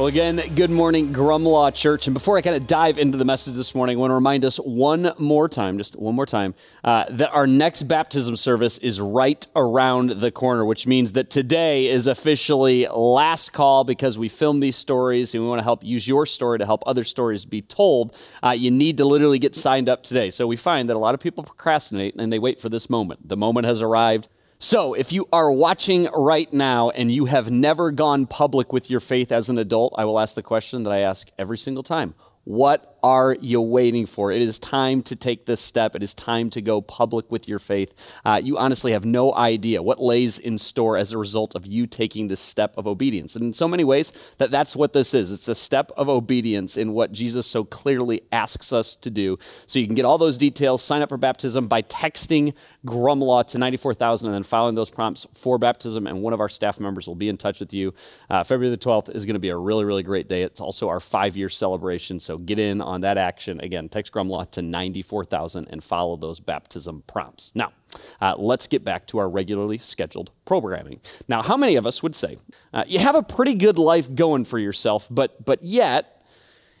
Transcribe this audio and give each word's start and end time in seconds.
Well, 0.00 0.06
again, 0.06 0.40
good 0.54 0.70
morning, 0.70 1.12
Grumlaw 1.12 1.74
Church. 1.74 2.06
And 2.06 2.14
before 2.14 2.38
I 2.38 2.40
kind 2.40 2.56
of 2.56 2.66
dive 2.66 2.96
into 2.96 3.18
the 3.18 3.24
message 3.26 3.54
this 3.54 3.74
morning, 3.74 3.98
I 3.98 4.00
want 4.00 4.12
to 4.12 4.14
remind 4.14 4.46
us 4.46 4.56
one 4.56 5.12
more 5.18 5.46
time, 5.46 5.76
just 5.76 5.94
one 5.94 6.14
more 6.14 6.24
time, 6.24 6.54
uh, 6.82 7.04
that 7.10 7.28
our 7.34 7.46
next 7.46 7.82
baptism 7.82 8.36
service 8.36 8.78
is 8.78 8.98
right 8.98 9.46
around 9.54 10.12
the 10.12 10.30
corner, 10.30 10.64
which 10.64 10.86
means 10.86 11.12
that 11.12 11.28
today 11.28 11.86
is 11.86 12.06
officially 12.06 12.86
last 12.86 13.52
call 13.52 13.84
because 13.84 14.16
we 14.16 14.30
film 14.30 14.60
these 14.60 14.74
stories 14.74 15.34
and 15.34 15.42
we 15.42 15.50
want 15.50 15.58
to 15.58 15.64
help 15.64 15.84
use 15.84 16.08
your 16.08 16.24
story 16.24 16.58
to 16.58 16.64
help 16.64 16.82
other 16.86 17.04
stories 17.04 17.44
be 17.44 17.60
told. 17.60 18.16
Uh, 18.42 18.52
you 18.52 18.70
need 18.70 18.96
to 18.96 19.04
literally 19.04 19.38
get 19.38 19.54
signed 19.54 19.90
up 19.90 20.02
today. 20.02 20.30
So 20.30 20.46
we 20.46 20.56
find 20.56 20.88
that 20.88 20.96
a 20.96 20.98
lot 20.98 21.12
of 21.12 21.20
people 21.20 21.44
procrastinate 21.44 22.14
and 22.16 22.32
they 22.32 22.38
wait 22.38 22.58
for 22.58 22.70
this 22.70 22.88
moment. 22.88 23.28
The 23.28 23.36
moment 23.36 23.66
has 23.66 23.82
arrived. 23.82 24.30
So, 24.62 24.92
if 24.92 25.10
you 25.10 25.26
are 25.32 25.50
watching 25.50 26.04
right 26.12 26.52
now 26.52 26.90
and 26.90 27.10
you 27.10 27.24
have 27.24 27.50
never 27.50 27.90
gone 27.90 28.26
public 28.26 28.74
with 28.74 28.90
your 28.90 29.00
faith 29.00 29.32
as 29.32 29.48
an 29.48 29.56
adult, 29.56 29.94
I 29.96 30.04
will 30.04 30.20
ask 30.20 30.34
the 30.34 30.42
question 30.42 30.82
that 30.82 30.90
I 30.92 30.98
ask 30.98 31.30
every 31.38 31.56
single 31.56 31.82
time. 31.82 32.14
What 32.44 32.98
are 33.02 33.36
you 33.40 33.60
waiting 33.60 34.06
for? 34.06 34.32
It 34.32 34.42
is 34.42 34.58
time 34.58 35.02
to 35.02 35.16
take 35.16 35.46
this 35.46 35.60
step. 35.60 35.96
It 35.96 36.02
is 36.02 36.14
time 36.14 36.50
to 36.50 36.60
go 36.60 36.80
public 36.80 37.30
with 37.30 37.48
your 37.48 37.58
faith. 37.58 37.94
Uh, 38.24 38.40
you 38.42 38.58
honestly 38.58 38.92
have 38.92 39.04
no 39.04 39.34
idea 39.34 39.82
what 39.82 40.00
lays 40.00 40.38
in 40.38 40.58
store 40.58 40.96
as 40.96 41.12
a 41.12 41.18
result 41.18 41.54
of 41.54 41.66
you 41.66 41.86
taking 41.86 42.28
this 42.28 42.40
step 42.40 42.74
of 42.76 42.86
obedience. 42.86 43.36
And 43.36 43.44
in 43.44 43.52
so 43.52 43.68
many 43.68 43.84
ways, 43.84 44.12
that 44.38 44.50
that's 44.50 44.76
what 44.76 44.92
this 44.92 45.14
is. 45.14 45.32
It's 45.32 45.48
a 45.48 45.54
step 45.54 45.90
of 45.96 46.08
obedience 46.08 46.76
in 46.76 46.92
what 46.92 47.12
Jesus 47.12 47.46
so 47.46 47.64
clearly 47.64 48.22
asks 48.32 48.72
us 48.72 48.94
to 48.96 49.10
do. 49.10 49.36
So 49.66 49.78
you 49.78 49.86
can 49.86 49.94
get 49.94 50.04
all 50.04 50.18
those 50.18 50.38
details, 50.38 50.82
sign 50.82 51.02
up 51.02 51.08
for 51.08 51.18
baptism 51.18 51.68
by 51.68 51.82
texting 51.82 52.54
Grumlaw 52.86 53.46
to 53.48 53.58
94,000 53.58 54.28
and 54.28 54.34
then 54.34 54.42
following 54.42 54.74
those 54.74 54.90
prompts 54.90 55.26
for 55.34 55.58
baptism. 55.58 56.06
And 56.06 56.22
one 56.22 56.32
of 56.32 56.40
our 56.40 56.48
staff 56.48 56.80
members 56.80 57.06
will 57.06 57.14
be 57.14 57.28
in 57.28 57.36
touch 57.36 57.60
with 57.60 57.72
you. 57.72 57.94
Uh, 58.28 58.42
February 58.42 58.70
the 58.70 58.82
12th 58.82 59.14
is 59.14 59.24
going 59.24 59.34
to 59.34 59.40
be 59.40 59.48
a 59.48 59.56
really, 59.56 59.84
really 59.84 60.02
great 60.02 60.28
day. 60.28 60.42
It's 60.42 60.60
also 60.60 60.88
our 60.88 61.00
five 61.00 61.36
year 61.36 61.48
celebration. 61.48 62.20
So 62.20 62.38
get 62.38 62.58
in 62.58 62.80
on 62.90 63.00
that 63.02 63.16
action. 63.16 63.60
Again, 63.60 63.88
text 63.88 64.12
Grumlaw 64.12 64.50
to 64.50 64.62
94,000 64.62 65.68
and 65.70 65.82
follow 65.82 66.16
those 66.16 66.40
baptism 66.40 67.04
prompts. 67.06 67.52
Now, 67.54 67.72
uh, 68.20 68.34
let's 68.36 68.66
get 68.66 68.84
back 68.84 69.06
to 69.08 69.18
our 69.18 69.28
regularly 69.28 69.78
scheduled 69.78 70.30
programming. 70.44 71.00
Now, 71.28 71.42
how 71.42 71.56
many 71.56 71.76
of 71.76 71.86
us 71.86 72.02
would 72.02 72.14
say 72.14 72.36
uh, 72.74 72.84
you 72.86 72.98
have 72.98 73.14
a 73.14 73.22
pretty 73.22 73.54
good 73.54 73.78
life 73.78 74.14
going 74.14 74.44
for 74.44 74.58
yourself, 74.58 75.08
but, 75.10 75.44
but 75.44 75.62
yet 75.62 76.22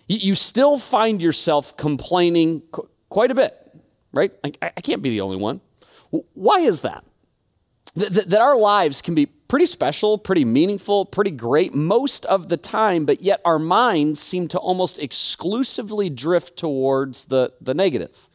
you, 0.08 0.18
you 0.18 0.34
still 0.34 0.76
find 0.76 1.22
yourself 1.22 1.76
complaining 1.76 2.62
qu- 2.72 2.88
quite 3.08 3.30
a 3.30 3.34
bit, 3.34 3.54
right? 4.12 4.32
I, 4.44 4.52
I 4.62 4.80
can't 4.80 5.02
be 5.02 5.10
the 5.10 5.20
only 5.20 5.36
one. 5.36 5.60
Why 6.10 6.60
is 6.60 6.80
that? 6.80 7.04
Th- 7.96 8.10
that 8.10 8.40
our 8.40 8.56
lives 8.56 9.00
can 9.00 9.14
be 9.14 9.28
pretty 9.50 9.66
special, 9.66 10.16
pretty 10.16 10.44
meaningful, 10.44 11.04
pretty 11.04 11.32
great 11.32 11.74
most 11.74 12.24
of 12.26 12.48
the 12.48 12.56
time, 12.56 13.04
but 13.04 13.20
yet 13.20 13.40
our 13.44 13.58
minds 13.58 14.20
seem 14.20 14.46
to 14.46 14.56
almost 14.56 14.96
exclusively 15.00 16.08
drift 16.08 16.56
towards 16.56 17.24
the, 17.24 17.52
the 17.60 17.74
negative, 17.74 18.28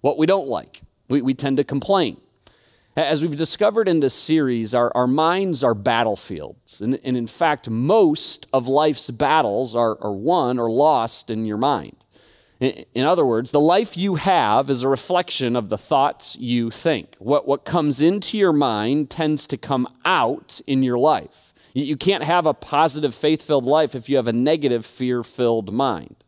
what 0.00 0.16
we 0.16 0.24
don't 0.24 0.48
like. 0.48 0.80
We, 1.10 1.20
we 1.20 1.34
tend 1.34 1.58
to 1.58 1.64
complain. 1.64 2.18
As 2.96 3.20
we've 3.20 3.36
discovered 3.36 3.88
in 3.88 4.00
this 4.00 4.14
series, 4.14 4.72
our, 4.72 4.90
our 4.94 5.06
minds 5.06 5.62
are 5.62 5.74
battlefields. 5.74 6.80
And, 6.80 6.98
and 7.04 7.14
in 7.14 7.26
fact, 7.26 7.68
most 7.68 8.46
of 8.50 8.66
life's 8.66 9.10
battles 9.10 9.76
are, 9.76 9.98
are 10.00 10.14
won 10.14 10.58
or 10.58 10.70
lost 10.70 11.28
in 11.28 11.44
your 11.44 11.58
mind. 11.58 12.03
In 12.64 13.04
other 13.04 13.26
words, 13.26 13.50
the 13.50 13.60
life 13.60 13.96
you 13.96 14.14
have 14.14 14.70
is 14.70 14.82
a 14.82 14.88
reflection 14.88 15.56
of 15.56 15.68
the 15.68 15.78
thoughts 15.78 16.36
you 16.36 16.70
think. 16.70 17.16
What, 17.18 17.46
what 17.46 17.64
comes 17.64 18.00
into 18.00 18.38
your 18.38 18.52
mind 18.52 19.10
tends 19.10 19.46
to 19.48 19.56
come 19.56 19.86
out 20.04 20.60
in 20.66 20.82
your 20.82 20.98
life. 20.98 21.52
You 21.74 21.96
can't 21.96 22.22
have 22.22 22.46
a 22.46 22.54
positive, 22.54 23.14
faith 23.14 23.42
filled 23.42 23.64
life 23.64 23.94
if 23.94 24.08
you 24.08 24.16
have 24.16 24.28
a 24.28 24.32
negative, 24.32 24.86
fear 24.86 25.22
filled 25.24 25.72
mind. 25.72 26.23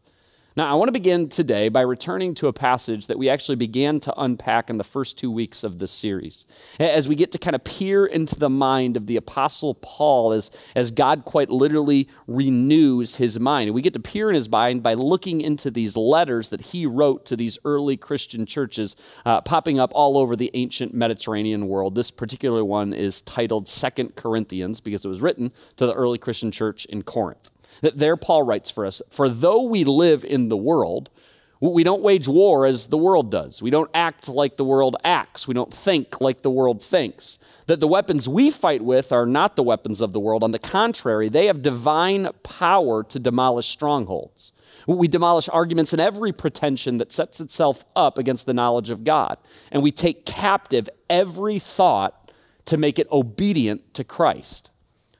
Now, 0.57 0.71
I 0.71 0.75
want 0.75 0.89
to 0.89 0.93
begin 0.93 1.29
today 1.29 1.69
by 1.69 1.83
returning 1.83 2.33
to 2.37 2.47
a 2.47 2.53
passage 2.53 3.09
that 3.09 3.19
we 3.19 3.29
actually 3.29 3.57
began 3.57 4.01
to 4.01 4.15
unpack 4.19 4.71
in 4.71 4.79
the 4.79 4.85
first 4.85 5.19
two 5.19 5.31
weeks 5.31 5.63
of 5.63 5.81
this 5.81 5.93
series. 5.93 6.47
As 6.81 7.07
we 7.07 7.15
get 7.15 7.31
to 7.33 7.39
kind 7.39 7.55
of 7.55 7.63
peer 7.63 8.07
into 8.07 8.39
the 8.39 8.49
mind 8.49 8.97
of 8.97 9.07
the 9.07 9.19
Apostle 9.19 9.75
Paul 9.75 10.33
as, 10.33 10.51
as 10.75 10.93
God 10.93 11.27
quite 11.27 11.51
literally 11.51 12.09
renews 12.27 13.17
his 13.17 13.39
mind. 13.39 13.75
We 13.75 13.83
get 13.83 13.93
to 13.93 14.01
peer 14.01 14.31
in 14.31 14.35
his 14.35 14.49
mind 14.49 14.83
by 14.83 14.95
looking 14.95 15.43
into 15.43 15.71
these 15.71 15.95
letters 15.95 16.49
that 16.49 16.63
he 16.63 16.87
wrote 16.87 17.27
to 17.27 17.37
these 17.37 17.59
early 17.67 17.99
Christian 17.99 18.47
churches 18.47 18.97
uh, 19.27 19.43
popping 19.43 19.79
up 19.79 19.93
all 19.95 20.17
over 20.17 20.37
the 20.37 20.51
ancient 20.55 20.95
Mediterranean 20.95 21.69
world. 21.69 21.95
This 21.95 22.11
particular 22.11 22.65
one 22.65 22.95
is 22.95 23.21
titled 23.21 23.69
Second 23.69 24.17
Corinthians 24.17 24.81
because 24.81 25.05
it 25.05 25.09
was 25.09 25.21
written 25.21 25.53
to 25.77 25.85
the 25.85 25.93
early 25.93 26.17
Christian 26.17 26.51
church 26.51 26.87
in 26.87 27.03
Corinth. 27.03 27.51
That 27.83 27.99
there 27.99 28.17
Paul 28.17 28.43
writes 28.43 28.71
for 28.71 28.87
us, 28.87 29.03
for 29.11 29.29
though 29.29 29.63
we 29.63 29.85
live 29.85 30.25
in 30.25 30.49
the 30.49 30.57
world, 30.57 31.11
we 31.59 31.85
don't 31.85 32.03
wage 32.03 32.29
war 32.29 32.67
as 32.67 32.89
the 32.89 32.99
world 32.99 33.31
does. 33.31 33.63
We 33.63 33.71
don't 33.71 33.91
act 33.95 34.29
like 34.29 34.59
the 34.59 34.65
world 34.65 34.97
acts. 35.05 35.49
We 35.49 35.55
don't 35.55 35.73
think 35.73 36.21
like 36.21 36.43
the 36.43 36.51
world 36.51 36.83
thinks. 36.83 37.39
That 37.67 37.81
the 37.81 37.89
weapons 37.89 38.29
we 38.29 38.51
fight 38.51 38.83
with 38.83 39.11
are 39.11 39.25
not 39.25 39.57
the 39.57 39.63
weapons 39.63 40.03
of 40.03 40.13
the 40.13 40.21
world. 40.21 40.45
On 40.45 40.51
the 40.51 40.59
contrary, 40.59 41.31
they 41.31 41.47
have 41.47 41.63
divine 41.63 42.29
power 42.43 43.03
to 43.05 43.19
demolish 43.19 43.69
strongholds. 43.69 44.53
We 44.87 45.09
demolish 45.09 45.49
arguments 45.49 45.95
and 45.95 46.01
every 46.01 46.33
pretension 46.33 46.99
that 46.99 47.11
sets 47.11 47.41
itself 47.41 47.85
up 47.97 48.19
against 48.19 48.45
the 48.45 48.55
knowledge 48.55 48.91
of 48.91 49.03
God. 49.03 49.39
And 49.73 49.83
we 49.83 49.91
take 49.91 50.27
captive 50.27 50.91
every 51.09 51.59
thought 51.59 52.31
to 52.67 52.77
make 52.77 52.99
it 52.99 53.11
obedient 53.11 53.95
to 53.95 54.05
Christ. 54.05 54.71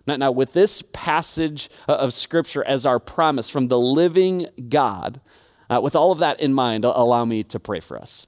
Now, 0.07 0.17
now, 0.17 0.31
with 0.31 0.53
this 0.53 0.83
passage 0.93 1.69
uh, 1.89 1.95
of 1.95 2.15
Scripture 2.15 2.65
as 2.65 2.87
our 2.87 3.01
promise 3.01 3.51
from 3.51 3.69
the 3.69 3.79
living 3.79 4.47
God, 4.69 5.21
uh, 5.69 5.81
with 5.83 5.97
all 5.97 6.13
of 6.13 6.21
that 6.21 6.39
in 6.41 6.55
mind, 6.55 6.85
allow 6.85 7.25
me 7.25 7.43
to 7.45 7.59
pray 7.59 7.81
for 7.81 7.99
us. 7.99 8.27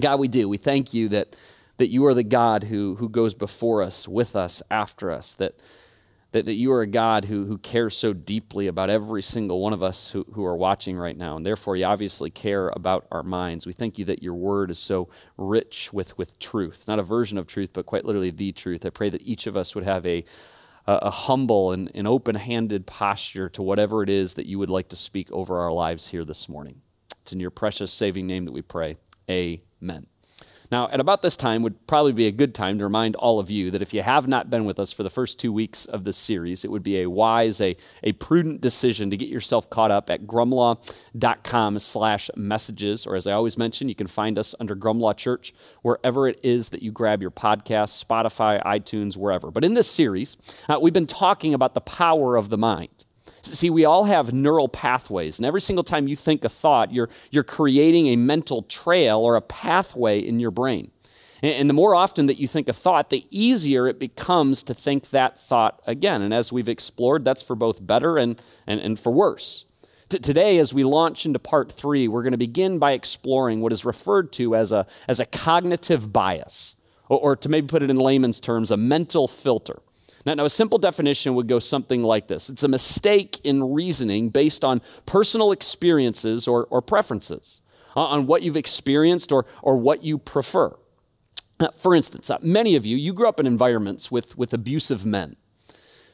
God, 0.00 0.18
we 0.18 0.28
do. 0.28 0.48
We 0.48 0.56
thank 0.56 0.94
you 0.94 1.08
that, 1.10 1.36
that 1.76 1.88
you 1.88 2.06
are 2.06 2.14
the 2.14 2.22
God 2.22 2.64
who, 2.64 2.96
who 2.96 3.08
goes 3.08 3.34
before 3.34 3.82
us, 3.82 4.08
with 4.08 4.34
us, 4.34 4.62
after 4.70 5.10
us, 5.10 5.34
that, 5.34 5.54
that, 6.32 6.46
that 6.46 6.54
you 6.54 6.72
are 6.72 6.80
a 6.80 6.86
God 6.86 7.26
who, 7.26 7.44
who 7.44 7.58
cares 7.58 7.96
so 7.96 8.12
deeply 8.12 8.66
about 8.66 8.90
every 8.90 9.22
single 9.22 9.60
one 9.60 9.72
of 9.74 9.82
us 9.82 10.10
who, 10.10 10.24
who 10.32 10.44
are 10.44 10.56
watching 10.56 10.96
right 10.96 11.16
now, 11.16 11.36
and 11.36 11.44
therefore 11.44 11.76
you 11.76 11.84
obviously 11.84 12.30
care 12.30 12.70
about 12.74 13.06
our 13.12 13.22
minds. 13.22 13.66
We 13.66 13.72
thank 13.72 13.98
you 13.98 14.06
that 14.06 14.22
your 14.22 14.34
word 14.34 14.70
is 14.70 14.78
so 14.78 15.08
rich 15.36 15.92
with, 15.92 16.16
with 16.16 16.38
truth, 16.38 16.86
not 16.88 16.98
a 16.98 17.04
version 17.04 17.36
of 17.36 17.46
truth, 17.46 17.70
but 17.72 17.86
quite 17.86 18.06
literally 18.06 18.30
the 18.30 18.52
truth. 18.52 18.86
I 18.86 18.90
pray 18.90 19.10
that 19.10 19.22
each 19.22 19.46
of 19.46 19.56
us 19.56 19.74
would 19.74 19.84
have 19.84 20.04
a 20.06 20.24
a, 20.86 20.94
a 20.94 21.10
humble 21.10 21.72
and, 21.72 21.90
and 21.94 22.06
open 22.06 22.34
handed 22.34 22.86
posture 22.86 23.48
to 23.50 23.62
whatever 23.62 24.02
it 24.02 24.08
is 24.08 24.34
that 24.34 24.46
you 24.46 24.58
would 24.58 24.70
like 24.70 24.88
to 24.88 24.96
speak 24.96 25.30
over 25.32 25.58
our 25.58 25.72
lives 25.72 26.08
here 26.08 26.24
this 26.24 26.48
morning. 26.48 26.82
It's 27.22 27.32
in 27.32 27.40
your 27.40 27.50
precious 27.50 27.92
saving 27.92 28.26
name 28.26 28.44
that 28.44 28.52
we 28.52 28.62
pray. 28.62 28.96
Amen. 29.30 30.06
Now, 30.74 30.88
at 30.90 30.98
about 30.98 31.22
this 31.22 31.36
time 31.36 31.62
would 31.62 31.86
probably 31.86 32.10
be 32.10 32.26
a 32.26 32.32
good 32.32 32.52
time 32.52 32.78
to 32.78 32.84
remind 32.84 33.14
all 33.14 33.38
of 33.38 33.48
you 33.48 33.70
that 33.70 33.80
if 33.80 33.94
you 33.94 34.02
have 34.02 34.26
not 34.26 34.50
been 34.50 34.64
with 34.64 34.80
us 34.80 34.90
for 34.90 35.04
the 35.04 35.08
first 35.08 35.38
two 35.38 35.52
weeks 35.52 35.84
of 35.84 36.02
this 36.02 36.16
series, 36.16 36.64
it 36.64 36.70
would 36.72 36.82
be 36.82 37.02
a 37.02 37.08
wise, 37.08 37.60
a, 37.60 37.76
a 38.02 38.10
prudent 38.14 38.60
decision 38.60 39.08
to 39.10 39.16
get 39.16 39.28
yourself 39.28 39.70
caught 39.70 39.92
up 39.92 40.10
at 40.10 40.26
grumlaw.com 40.26 41.78
slash 41.78 42.28
messages. 42.34 43.06
Or 43.06 43.14
as 43.14 43.28
I 43.28 43.34
always 43.34 43.56
mention, 43.56 43.88
you 43.88 43.94
can 43.94 44.08
find 44.08 44.36
us 44.36 44.52
under 44.58 44.74
Grumlaw 44.74 45.16
Church, 45.16 45.54
wherever 45.82 46.26
it 46.26 46.40
is 46.42 46.70
that 46.70 46.82
you 46.82 46.90
grab 46.90 47.22
your 47.22 47.30
podcast, 47.30 48.04
Spotify, 48.04 48.60
iTunes, 48.64 49.16
wherever. 49.16 49.52
But 49.52 49.62
in 49.62 49.74
this 49.74 49.88
series, 49.88 50.36
uh, 50.68 50.80
we've 50.82 50.92
been 50.92 51.06
talking 51.06 51.54
about 51.54 51.74
the 51.74 51.82
power 51.82 52.34
of 52.34 52.48
the 52.48 52.58
mind. 52.58 53.04
See, 53.44 53.68
we 53.68 53.84
all 53.84 54.04
have 54.04 54.32
neural 54.32 54.68
pathways, 54.68 55.38
and 55.38 55.44
every 55.44 55.60
single 55.60 55.84
time 55.84 56.08
you 56.08 56.16
think 56.16 56.44
a 56.44 56.48
thought, 56.48 56.92
you're, 56.92 57.10
you're 57.30 57.44
creating 57.44 58.06
a 58.06 58.16
mental 58.16 58.62
trail 58.62 59.20
or 59.20 59.36
a 59.36 59.42
pathway 59.42 60.18
in 60.18 60.40
your 60.40 60.50
brain. 60.50 60.90
And 61.42 61.68
the 61.68 61.74
more 61.74 61.94
often 61.94 62.24
that 62.26 62.40
you 62.40 62.48
think 62.48 62.70
a 62.70 62.72
thought, 62.72 63.10
the 63.10 63.26
easier 63.28 63.86
it 63.86 63.98
becomes 63.98 64.62
to 64.62 64.72
think 64.72 65.10
that 65.10 65.38
thought 65.38 65.82
again. 65.86 66.22
And 66.22 66.32
as 66.32 66.52
we've 66.52 66.70
explored, 66.70 67.22
that's 67.22 67.42
for 67.42 67.54
both 67.54 67.86
better 67.86 68.16
and, 68.16 68.40
and, 68.66 68.80
and 68.80 68.98
for 68.98 69.12
worse. 69.12 69.66
T- 70.08 70.20
today, 70.20 70.56
as 70.56 70.72
we 70.72 70.84
launch 70.84 71.26
into 71.26 71.38
part 71.38 71.70
three, 71.70 72.08
we're 72.08 72.22
going 72.22 72.32
to 72.32 72.38
begin 72.38 72.78
by 72.78 72.92
exploring 72.92 73.60
what 73.60 73.72
is 73.72 73.84
referred 73.84 74.32
to 74.34 74.54
as 74.54 74.72
a, 74.72 74.86
as 75.06 75.20
a 75.20 75.26
cognitive 75.26 76.14
bias, 76.14 76.76
or, 77.10 77.18
or 77.18 77.36
to 77.36 77.50
maybe 77.50 77.66
put 77.66 77.82
it 77.82 77.90
in 77.90 77.98
layman's 77.98 78.40
terms, 78.40 78.70
a 78.70 78.78
mental 78.78 79.28
filter. 79.28 79.82
Now, 80.26 80.34
now, 80.34 80.44
a 80.46 80.50
simple 80.50 80.78
definition 80.78 81.34
would 81.34 81.48
go 81.48 81.58
something 81.58 82.02
like 82.02 82.28
this 82.28 82.48
it's 82.48 82.62
a 82.62 82.68
mistake 82.68 83.40
in 83.44 83.72
reasoning 83.72 84.30
based 84.30 84.64
on 84.64 84.80
personal 85.06 85.52
experiences 85.52 86.48
or, 86.48 86.66
or 86.70 86.80
preferences. 86.80 87.60
on 87.94 88.26
what 88.26 88.42
you've 88.42 88.56
experienced 88.56 89.30
or, 89.30 89.46
or 89.62 89.76
what 89.76 90.02
you 90.02 90.18
prefer. 90.18 90.74
Uh, 91.60 91.68
for 91.76 91.94
instance, 91.94 92.30
uh, 92.30 92.38
many 92.42 92.74
of 92.74 92.84
you, 92.84 92.96
you 92.96 93.12
grew 93.12 93.28
up 93.28 93.38
in 93.38 93.46
environments 93.46 94.10
with, 94.10 94.36
with 94.36 94.52
abusive 94.52 95.06
men. 95.06 95.36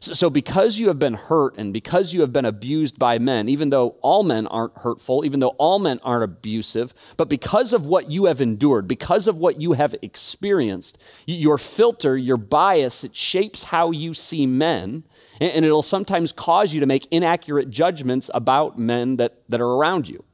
So, 0.02 0.30
because 0.30 0.78
you 0.78 0.88
have 0.88 0.98
been 0.98 1.12
hurt 1.12 1.58
and 1.58 1.74
because 1.74 2.14
you 2.14 2.22
have 2.22 2.32
been 2.32 2.46
abused 2.46 2.98
by 2.98 3.18
men, 3.18 3.50
even 3.50 3.68
though 3.68 3.96
all 4.00 4.22
men 4.22 4.46
aren't 4.46 4.78
hurtful, 4.78 5.26
even 5.26 5.40
though 5.40 5.54
all 5.58 5.78
men 5.78 6.00
aren't 6.02 6.24
abusive, 6.24 6.94
but 7.18 7.28
because 7.28 7.74
of 7.74 7.84
what 7.84 8.10
you 8.10 8.24
have 8.24 8.40
endured, 8.40 8.88
because 8.88 9.28
of 9.28 9.38
what 9.38 9.60
you 9.60 9.72
have 9.74 9.94
experienced, 10.00 11.02
your 11.26 11.58
filter, 11.58 12.16
your 12.16 12.38
bias, 12.38 13.04
it 13.04 13.14
shapes 13.14 13.64
how 13.64 13.90
you 13.90 14.14
see 14.14 14.46
men, 14.46 15.04
and, 15.38 15.52
and 15.52 15.64
it'll 15.66 15.82
sometimes 15.82 16.32
cause 16.32 16.72
you 16.72 16.80
to 16.80 16.86
make 16.86 17.06
inaccurate 17.10 17.68
judgments 17.68 18.30
about 18.32 18.78
men 18.78 19.16
that, 19.16 19.42
that 19.50 19.60
are 19.60 19.74
around 19.76 20.08
you. 20.08 20.24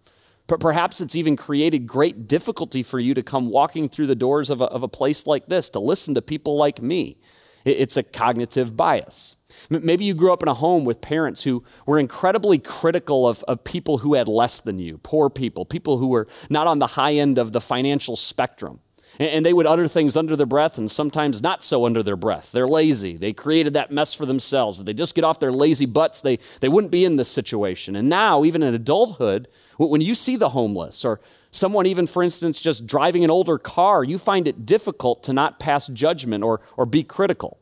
But 0.47 0.61
perhaps 0.61 1.01
it's 1.01 1.17
even 1.17 1.35
created 1.35 1.89
great 1.89 2.29
difficulty 2.29 2.85
for 2.85 3.01
you 3.01 3.15
to 3.15 3.23
come 3.23 3.51
walking 3.51 3.89
through 3.89 4.07
the 4.07 4.15
doors 4.15 4.49
of 4.49 4.61
a, 4.61 4.67
of 4.67 4.85
a 4.85 4.89
place 4.89 5.27
like 5.27 5.49
this, 5.49 5.69
to 5.71 5.81
listen 5.81 6.15
to 6.15 6.23
people 6.23 6.57
like 6.57 6.81
me. 6.81 7.17
It's 7.65 7.97
a 7.97 8.05
cognitive 8.05 8.77
bias. 8.77 9.35
Maybe 9.71 10.05
you 10.05 10.15
grew 10.15 10.33
up 10.33 10.43
in 10.43 10.49
a 10.49 10.55
home 10.55 10.85
with 10.85 11.01
parents 11.01 11.43
who 11.43 11.65
were 11.87 11.99
incredibly 11.99 12.59
critical 12.59 13.27
of, 13.27 13.43
of 13.45 13.65
people 13.65 13.99
who 13.99 14.15
had 14.15 14.29
less 14.29 14.61
than 14.61 14.79
you, 14.79 14.99
poor 14.99 15.29
people, 15.31 15.65
people 15.65 15.99
who 15.99 16.09
were 16.09 16.29
not 16.49 16.67
on 16.67 16.79
the 16.79 16.87
high 16.89 17.15
end 17.15 17.39
of 17.39 17.53
the 17.53 17.61
financial 17.61 18.17
spectrum. 18.17 18.81
And 19.19 19.47
they 19.47 19.55
would 19.55 19.67
utter 19.67 19.89
things 19.89 20.17
under 20.17 20.37
their 20.37 20.47
breath 20.47 20.77
and 20.77 20.91
sometimes 20.91 21.43
not 21.43 21.65
so 21.65 21.87
under 21.87 22.03
their 22.03 22.17
breath. 22.17 22.53
They're 22.53 22.69
lazy. 22.69 23.17
They 23.17 23.33
created 23.33 23.73
that 23.75 23.91
mess 23.91 24.13
for 24.13 24.27
themselves. 24.27 24.79
If 24.79 24.85
they 24.85 24.93
just 24.93 25.15
get 25.15 25.25
off 25.25 25.41
their 25.41 25.53
lazy 25.53 25.87
butts, 25.87 26.21
they, 26.21 26.39
they 26.61 26.69
wouldn't 26.69 26.91
be 26.91 27.05
in 27.05 27.17
this 27.17 27.31
situation. 27.31 27.97
And 27.97 28.11
now, 28.11 28.45
even 28.45 28.63
in 28.63 28.75
adulthood, 28.75 29.49
when 29.79 30.03
you 30.03 30.15
see 30.15 30.37
the 30.37 30.51
homeless 30.51 31.03
or 31.03 31.21
someone, 31.51 31.87
even 31.87 32.07
for 32.07 32.23
instance, 32.23 32.61
just 32.61 32.87
driving 32.87 33.25
an 33.25 33.31
older 33.31 33.59
car, 33.59 34.05
you 34.05 34.19
find 34.19 34.47
it 34.47 34.67
difficult 34.67 35.23
to 35.23 35.33
not 35.33 35.59
pass 35.59 35.87
judgment 35.87 36.45
or, 36.45 36.61
or 36.77 36.85
be 36.85 37.03
critical. 37.03 37.59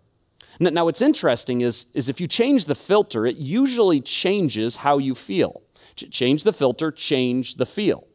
Now, 0.61 0.85
what's 0.85 1.03
interesting 1.03 1.61
is, 1.61 1.87
is 1.95 2.09
if 2.09 2.21
you 2.21 2.29
change 2.29 2.67
the 2.67 2.75
filter, 2.75 3.27
it 3.27 3.37
usually 3.37 4.01
changes 4.01 4.77
how 4.77 4.99
you 4.99 5.15
feel. 5.15 5.63
Change 5.97 6.45
the 6.45 6.53
filter, 6.53 6.91
change 6.91 7.57
the 7.57 7.67
feel. 7.67 8.07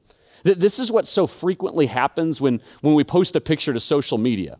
This 0.44 0.80
is 0.80 0.92
what 0.92 1.08
so 1.08 1.28
frequently 1.28 1.88
happens 1.88 2.40
when, 2.40 2.62
when 2.82 2.94
we 2.94 3.04
post 3.04 3.36
a 3.36 3.42
picture 3.42 3.74
to 3.74 3.80
social 3.80 4.18
media. 4.18 4.58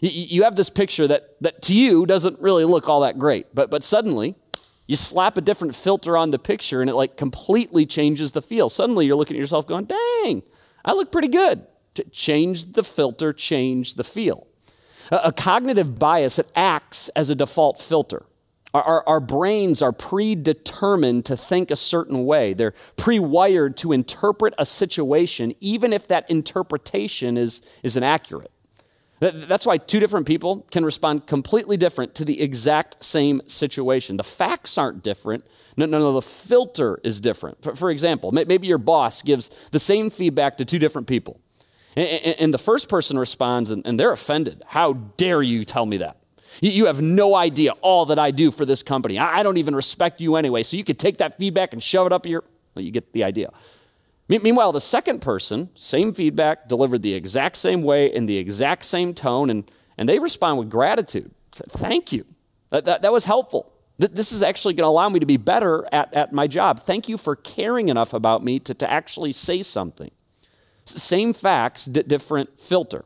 You 0.00 0.44
have 0.44 0.56
this 0.56 0.70
picture 0.70 1.06
that, 1.08 1.36
that 1.40 1.60
to 1.62 1.74
you 1.74 2.06
doesn't 2.06 2.40
really 2.40 2.64
look 2.64 2.88
all 2.88 3.00
that 3.00 3.18
great, 3.18 3.54
but, 3.54 3.70
but 3.70 3.84
suddenly 3.84 4.36
you 4.86 4.96
slap 4.96 5.36
a 5.36 5.40
different 5.40 5.74
filter 5.74 6.16
on 6.16 6.30
the 6.30 6.38
picture 6.38 6.80
and 6.80 6.88
it 6.88 6.94
like 6.94 7.16
completely 7.16 7.84
changes 7.84 8.32
the 8.32 8.40
feel. 8.40 8.68
Suddenly 8.68 9.06
you're 9.06 9.16
looking 9.16 9.36
at 9.36 9.40
yourself 9.40 9.66
going, 9.66 9.84
dang, 9.84 10.42
I 10.84 10.92
look 10.92 11.12
pretty 11.12 11.28
good. 11.28 11.66
Change 12.12 12.72
the 12.72 12.84
filter, 12.84 13.32
change 13.32 13.96
the 13.96 14.04
feel. 14.04 14.46
A 15.10 15.32
cognitive 15.32 15.98
bias 15.98 16.36
that 16.36 16.50
acts 16.54 17.08
as 17.10 17.30
a 17.30 17.34
default 17.34 17.80
filter. 17.80 18.24
Our, 18.74 18.82
our, 18.82 19.08
our, 19.08 19.20
brains 19.20 19.80
are 19.80 19.92
predetermined 19.92 21.24
to 21.24 21.38
think 21.38 21.70
a 21.70 21.76
certain 21.76 22.26
way. 22.26 22.52
They're 22.52 22.74
pre 22.96 23.18
wired 23.18 23.78
to 23.78 23.92
interpret 23.92 24.52
a 24.58 24.66
situation, 24.66 25.54
even 25.60 25.94
if 25.94 26.06
that 26.08 26.30
interpretation 26.30 27.38
is, 27.38 27.62
is 27.82 27.96
inaccurate. 27.96 28.52
That's 29.20 29.66
why 29.66 29.78
two 29.78 29.98
different 29.98 30.26
people 30.26 30.66
can 30.70 30.84
respond 30.84 31.26
completely 31.26 31.76
different 31.76 32.14
to 32.16 32.24
the 32.24 32.40
exact 32.40 33.02
same 33.02 33.42
situation. 33.46 34.16
The 34.16 34.22
facts 34.22 34.78
aren't 34.78 35.02
different. 35.02 35.44
No, 35.76 35.86
no, 35.86 35.98
no, 35.98 36.12
the 36.12 36.22
filter 36.22 37.00
is 37.02 37.18
different. 37.20 37.62
For, 37.62 37.74
for 37.74 37.90
example, 37.90 38.30
maybe 38.30 38.68
your 38.68 38.78
boss 38.78 39.22
gives 39.22 39.48
the 39.72 39.80
same 39.80 40.10
feedback 40.10 40.56
to 40.58 40.64
two 40.64 40.78
different 40.78 41.08
people. 41.08 41.40
And, 41.98 42.54
the 42.54 42.58
first 42.58 42.88
person 42.88 43.18
responds 43.18 43.70
and, 43.72 43.98
they're 43.98 44.12
offended. 44.12 44.62
How 44.66 44.92
dare 44.92 45.42
you 45.42 45.64
tell 45.64 45.84
me 45.84 45.98
that? 45.98 46.16
You 46.60 46.86
have 46.86 47.02
no 47.02 47.34
idea 47.34 47.72
all 47.82 48.06
that 48.06 48.18
I 48.18 48.30
do 48.30 48.50
for 48.50 48.64
this 48.64 48.82
company. 48.82 49.18
I 49.18 49.42
don't 49.42 49.56
even 49.56 49.74
respect 49.74 50.20
you 50.20 50.36
anyway. 50.36 50.62
So 50.62 50.76
you 50.76 50.84
could 50.84 50.98
take 50.98 51.18
that 51.18 51.38
feedback 51.38 51.72
and 51.72 51.82
shove 51.82 52.06
it 52.06 52.12
up 52.12 52.24
your. 52.24 52.44
Well, 52.74 52.84
you 52.84 52.90
get 52.90 53.12
the 53.12 53.24
idea. 53.24 53.50
Meanwhile, 54.28 54.72
the 54.72 54.80
second 54.80 55.20
person, 55.20 55.70
same 55.74 56.12
feedback, 56.12 56.68
delivered 56.68 57.02
the 57.02 57.14
exact 57.14 57.56
same 57.56 57.82
way 57.82 58.12
in 58.12 58.26
the 58.26 58.36
exact 58.36 58.84
same 58.84 59.14
tone, 59.14 59.48
and, 59.50 59.70
and 59.96 60.08
they 60.08 60.18
respond 60.18 60.58
with 60.58 60.70
gratitude. 60.70 61.30
Thank 61.52 62.12
you. 62.12 62.24
That, 62.70 62.84
that, 62.84 63.02
that 63.02 63.12
was 63.12 63.24
helpful. 63.24 63.72
This 63.96 64.30
is 64.30 64.42
actually 64.42 64.74
going 64.74 64.84
to 64.84 64.88
allow 64.88 65.08
me 65.08 65.18
to 65.18 65.26
be 65.26 65.38
better 65.38 65.88
at, 65.90 66.14
at 66.14 66.32
my 66.32 66.46
job. 66.46 66.80
Thank 66.80 67.08
you 67.08 67.16
for 67.16 67.34
caring 67.34 67.88
enough 67.88 68.12
about 68.12 68.44
me 68.44 68.60
to, 68.60 68.74
to 68.74 68.88
actually 68.88 69.32
say 69.32 69.62
something. 69.62 70.10
Same 70.90 71.32
facts, 71.32 71.84
d- 71.84 72.02
different 72.02 72.60
filter. 72.60 73.04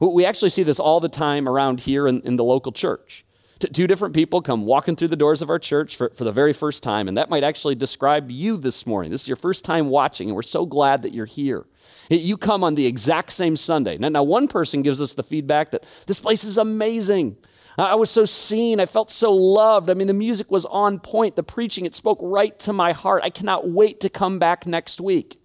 We 0.00 0.24
actually 0.24 0.48
see 0.48 0.62
this 0.62 0.80
all 0.80 1.00
the 1.00 1.08
time 1.08 1.48
around 1.48 1.80
here 1.80 2.08
in, 2.08 2.22
in 2.22 2.36
the 2.36 2.44
local 2.44 2.72
church. 2.72 3.24
T- 3.58 3.68
two 3.68 3.86
different 3.86 4.14
people 4.14 4.40
come 4.40 4.64
walking 4.64 4.96
through 4.96 5.08
the 5.08 5.16
doors 5.16 5.42
of 5.42 5.50
our 5.50 5.58
church 5.58 5.96
for, 5.96 6.10
for 6.10 6.24
the 6.24 6.32
very 6.32 6.54
first 6.54 6.82
time, 6.82 7.06
and 7.06 7.16
that 7.16 7.28
might 7.28 7.44
actually 7.44 7.74
describe 7.74 8.30
you 8.30 8.56
this 8.56 8.86
morning. 8.86 9.10
This 9.10 9.22
is 9.22 9.28
your 9.28 9.36
first 9.36 9.64
time 9.64 9.88
watching, 9.88 10.28
and 10.28 10.36
we're 10.36 10.42
so 10.42 10.64
glad 10.64 11.02
that 11.02 11.12
you're 11.12 11.26
here. 11.26 11.66
You 12.08 12.38
come 12.38 12.64
on 12.64 12.74
the 12.74 12.86
exact 12.86 13.30
same 13.32 13.56
Sunday. 13.56 13.98
Now, 13.98 14.08
now 14.08 14.22
one 14.22 14.48
person 14.48 14.82
gives 14.82 15.00
us 15.00 15.12
the 15.12 15.22
feedback 15.22 15.70
that 15.72 15.84
this 16.06 16.18
place 16.18 16.42
is 16.44 16.56
amazing. 16.56 17.36
I 17.78 17.94
was 17.94 18.10
so 18.10 18.24
seen. 18.24 18.80
I 18.80 18.86
felt 18.86 19.10
so 19.10 19.32
loved. 19.32 19.88
I 19.88 19.94
mean, 19.94 20.06
the 20.06 20.12
music 20.12 20.50
was 20.50 20.64
on 20.66 20.98
point. 20.98 21.36
The 21.36 21.42
preaching, 21.42 21.86
it 21.86 21.94
spoke 21.94 22.18
right 22.20 22.58
to 22.60 22.72
my 22.72 22.92
heart. 22.92 23.22
I 23.24 23.30
cannot 23.30 23.68
wait 23.68 24.00
to 24.00 24.08
come 24.08 24.38
back 24.38 24.66
next 24.66 25.00
week. 25.00 25.40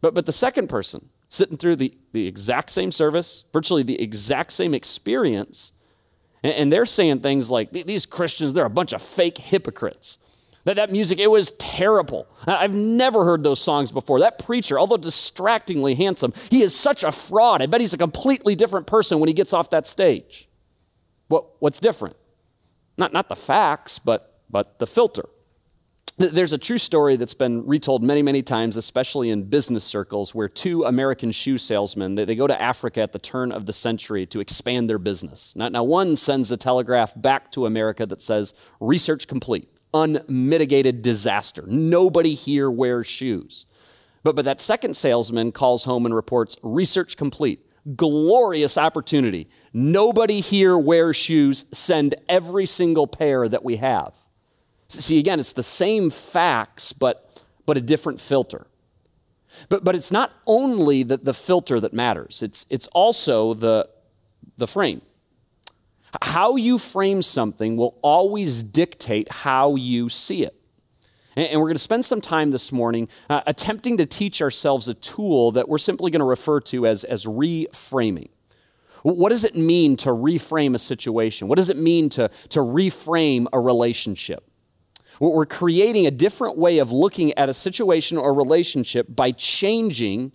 But, 0.00 0.12
but 0.12 0.26
the 0.26 0.32
second 0.32 0.68
person, 0.68 1.10
sitting 1.32 1.56
through 1.56 1.74
the, 1.76 1.94
the 2.12 2.26
exact 2.26 2.68
same 2.68 2.90
service, 2.90 3.44
virtually 3.54 3.82
the 3.82 3.98
exact 4.02 4.52
same 4.52 4.74
experience, 4.74 5.72
and, 6.42 6.52
and 6.52 6.72
they're 6.72 6.84
saying 6.84 7.20
things 7.20 7.50
like, 7.50 7.72
these 7.72 8.04
Christians, 8.04 8.52
they're 8.52 8.66
a 8.66 8.70
bunch 8.70 8.92
of 8.92 9.00
fake 9.00 9.38
hypocrites. 9.38 10.18
That, 10.64 10.76
that 10.76 10.92
music, 10.92 11.18
it 11.18 11.30
was 11.30 11.52
terrible. 11.52 12.26
I've 12.46 12.74
never 12.74 13.24
heard 13.24 13.42
those 13.44 13.60
songs 13.60 13.90
before. 13.90 14.20
That 14.20 14.38
preacher, 14.38 14.78
although 14.78 14.98
distractingly 14.98 15.94
handsome, 15.94 16.34
he 16.50 16.62
is 16.62 16.76
such 16.76 17.02
a 17.02 17.10
fraud. 17.10 17.62
I 17.62 17.66
bet 17.66 17.80
he's 17.80 17.94
a 17.94 17.98
completely 17.98 18.54
different 18.54 18.86
person 18.86 19.18
when 19.18 19.28
he 19.28 19.32
gets 19.32 19.54
off 19.54 19.70
that 19.70 19.86
stage. 19.86 20.50
What, 21.28 21.46
what's 21.60 21.80
different? 21.80 22.16
Not, 22.98 23.14
not 23.14 23.30
the 23.30 23.36
facts, 23.36 23.98
but, 23.98 24.38
but 24.50 24.78
the 24.78 24.86
filter. 24.86 25.24
There's 26.30 26.52
a 26.52 26.58
true 26.58 26.78
story 26.78 27.16
that's 27.16 27.34
been 27.34 27.66
retold 27.66 28.04
many, 28.04 28.22
many 28.22 28.42
times, 28.42 28.76
especially 28.76 29.30
in 29.30 29.42
business 29.42 29.82
circles, 29.82 30.32
where 30.32 30.48
two 30.48 30.84
American 30.84 31.32
shoe 31.32 31.58
salesmen, 31.58 32.14
they, 32.14 32.24
they 32.24 32.36
go 32.36 32.46
to 32.46 32.62
Africa 32.62 33.02
at 33.02 33.12
the 33.12 33.18
turn 33.18 33.50
of 33.50 33.66
the 33.66 33.72
century 33.72 34.24
to 34.26 34.38
expand 34.38 34.88
their 34.88 35.00
business. 35.00 35.56
Now, 35.56 35.68
now, 35.68 35.82
one 35.82 36.14
sends 36.14 36.52
a 36.52 36.56
telegraph 36.56 37.12
back 37.20 37.50
to 37.52 37.66
America 37.66 38.06
that 38.06 38.22
says, 38.22 38.54
research 38.78 39.26
complete, 39.26 39.68
unmitigated 39.92 41.02
disaster. 41.02 41.64
Nobody 41.66 42.34
here 42.34 42.70
wears 42.70 43.08
shoes. 43.08 43.66
But, 44.22 44.36
but 44.36 44.44
that 44.44 44.60
second 44.60 44.94
salesman 44.94 45.50
calls 45.50 45.82
home 45.82 46.06
and 46.06 46.14
reports, 46.14 46.56
research 46.62 47.16
complete, 47.16 47.66
glorious 47.96 48.78
opportunity. 48.78 49.48
Nobody 49.72 50.38
here 50.38 50.78
wears 50.78 51.16
shoes, 51.16 51.64
send 51.72 52.14
every 52.28 52.66
single 52.66 53.08
pair 53.08 53.48
that 53.48 53.64
we 53.64 53.76
have. 53.78 54.21
See, 54.92 55.18
again, 55.18 55.40
it's 55.40 55.52
the 55.52 55.62
same 55.62 56.10
facts, 56.10 56.92
but, 56.92 57.42
but 57.66 57.76
a 57.76 57.80
different 57.80 58.20
filter. 58.20 58.66
But, 59.68 59.84
but 59.84 59.94
it's 59.94 60.10
not 60.10 60.32
only 60.46 61.02
the, 61.02 61.16
the 61.16 61.34
filter 61.34 61.80
that 61.80 61.92
matters, 61.92 62.42
it's, 62.42 62.66
it's 62.70 62.86
also 62.88 63.54
the, 63.54 63.88
the 64.56 64.66
frame. 64.66 65.02
How 66.20 66.56
you 66.56 66.78
frame 66.78 67.22
something 67.22 67.76
will 67.76 67.98
always 68.02 68.62
dictate 68.62 69.30
how 69.30 69.76
you 69.76 70.08
see 70.08 70.44
it. 70.44 70.54
And, 71.34 71.58
we're 71.58 71.68
going 71.68 71.76
to 71.76 71.82
spend 71.82 72.04
some 72.04 72.20
time 72.20 72.50
this 72.50 72.70
morning 72.72 73.08
uh, 73.30 73.40
attempting 73.46 73.96
to 73.96 74.04
teach 74.04 74.42
ourselves 74.42 74.88
a 74.88 74.94
tool 74.94 75.52
that 75.52 75.66
we're 75.66 75.78
simply 75.78 76.10
going 76.10 76.20
to 76.20 76.26
refer 76.26 76.60
to 76.60 76.86
as, 76.86 77.04
as 77.04 77.24
reframing. 77.24 78.28
What 79.02 79.30
does 79.30 79.44
it 79.44 79.56
mean 79.56 79.96
to 79.96 80.10
reframe 80.10 80.74
a 80.74 80.78
situation? 80.78 81.48
What 81.48 81.56
does 81.56 81.70
it 81.70 81.78
mean 81.78 82.10
to, 82.10 82.30
to 82.50 82.60
reframe 82.60 83.46
a 83.52 83.58
relationship? 83.58 84.44
We're 85.30 85.46
creating 85.46 86.04
a 86.06 86.10
different 86.10 86.58
way 86.58 86.78
of 86.78 86.90
looking 86.90 87.32
at 87.34 87.48
a 87.48 87.54
situation 87.54 88.18
or 88.18 88.34
relationship 88.34 89.06
by 89.08 89.30
changing 89.30 90.32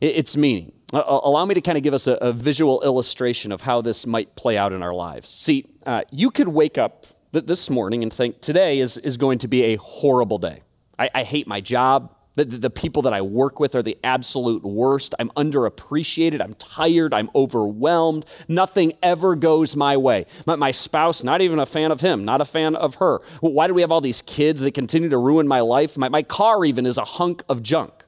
its 0.00 0.36
meaning. 0.36 0.72
Allow 0.92 1.44
me 1.44 1.54
to 1.54 1.60
kind 1.60 1.78
of 1.78 1.84
give 1.84 1.94
us 1.94 2.08
a, 2.08 2.14
a 2.14 2.32
visual 2.32 2.82
illustration 2.82 3.52
of 3.52 3.60
how 3.60 3.80
this 3.80 4.06
might 4.06 4.34
play 4.34 4.58
out 4.58 4.72
in 4.72 4.82
our 4.82 4.92
lives. 4.92 5.28
See, 5.28 5.66
uh, 5.86 6.02
you 6.10 6.32
could 6.32 6.48
wake 6.48 6.78
up 6.78 7.06
this 7.30 7.70
morning 7.70 8.02
and 8.02 8.12
think 8.12 8.40
today 8.40 8.80
is, 8.80 8.98
is 8.98 9.16
going 9.16 9.38
to 9.38 9.48
be 9.48 9.62
a 9.66 9.76
horrible 9.76 10.38
day. 10.38 10.62
I, 10.98 11.10
I 11.14 11.22
hate 11.22 11.46
my 11.46 11.60
job. 11.60 12.12
The, 12.36 12.44
the, 12.44 12.70
people 12.70 13.02
that 13.02 13.12
I 13.12 13.22
work 13.22 13.60
with 13.60 13.76
are 13.76 13.82
the 13.82 13.96
absolute 14.02 14.64
worst. 14.64 15.14
I'm 15.20 15.30
underappreciated. 15.30 16.40
I'm 16.40 16.54
tired. 16.54 17.14
I'm 17.14 17.30
overwhelmed. 17.32 18.26
Nothing 18.48 18.94
ever 19.04 19.36
goes 19.36 19.76
my 19.76 19.96
way. 19.96 20.26
My, 20.44 20.56
my 20.56 20.72
spouse, 20.72 21.22
not 21.22 21.40
even 21.42 21.60
a 21.60 21.66
fan 21.66 21.92
of 21.92 22.00
him, 22.00 22.24
not 22.24 22.40
a 22.40 22.44
fan 22.44 22.74
of 22.74 22.96
her. 22.96 23.20
Well, 23.40 23.52
why 23.52 23.68
do 23.68 23.74
we 23.74 23.82
have 23.82 23.92
all 23.92 24.00
these 24.00 24.20
kids 24.20 24.60
that 24.62 24.74
continue 24.74 25.08
to 25.10 25.18
ruin 25.18 25.46
my 25.46 25.60
life? 25.60 25.96
My, 25.96 26.08
my 26.08 26.24
car 26.24 26.64
even 26.64 26.86
is 26.86 26.98
a 26.98 27.04
hunk 27.04 27.44
of 27.48 27.62
junk. 27.62 28.04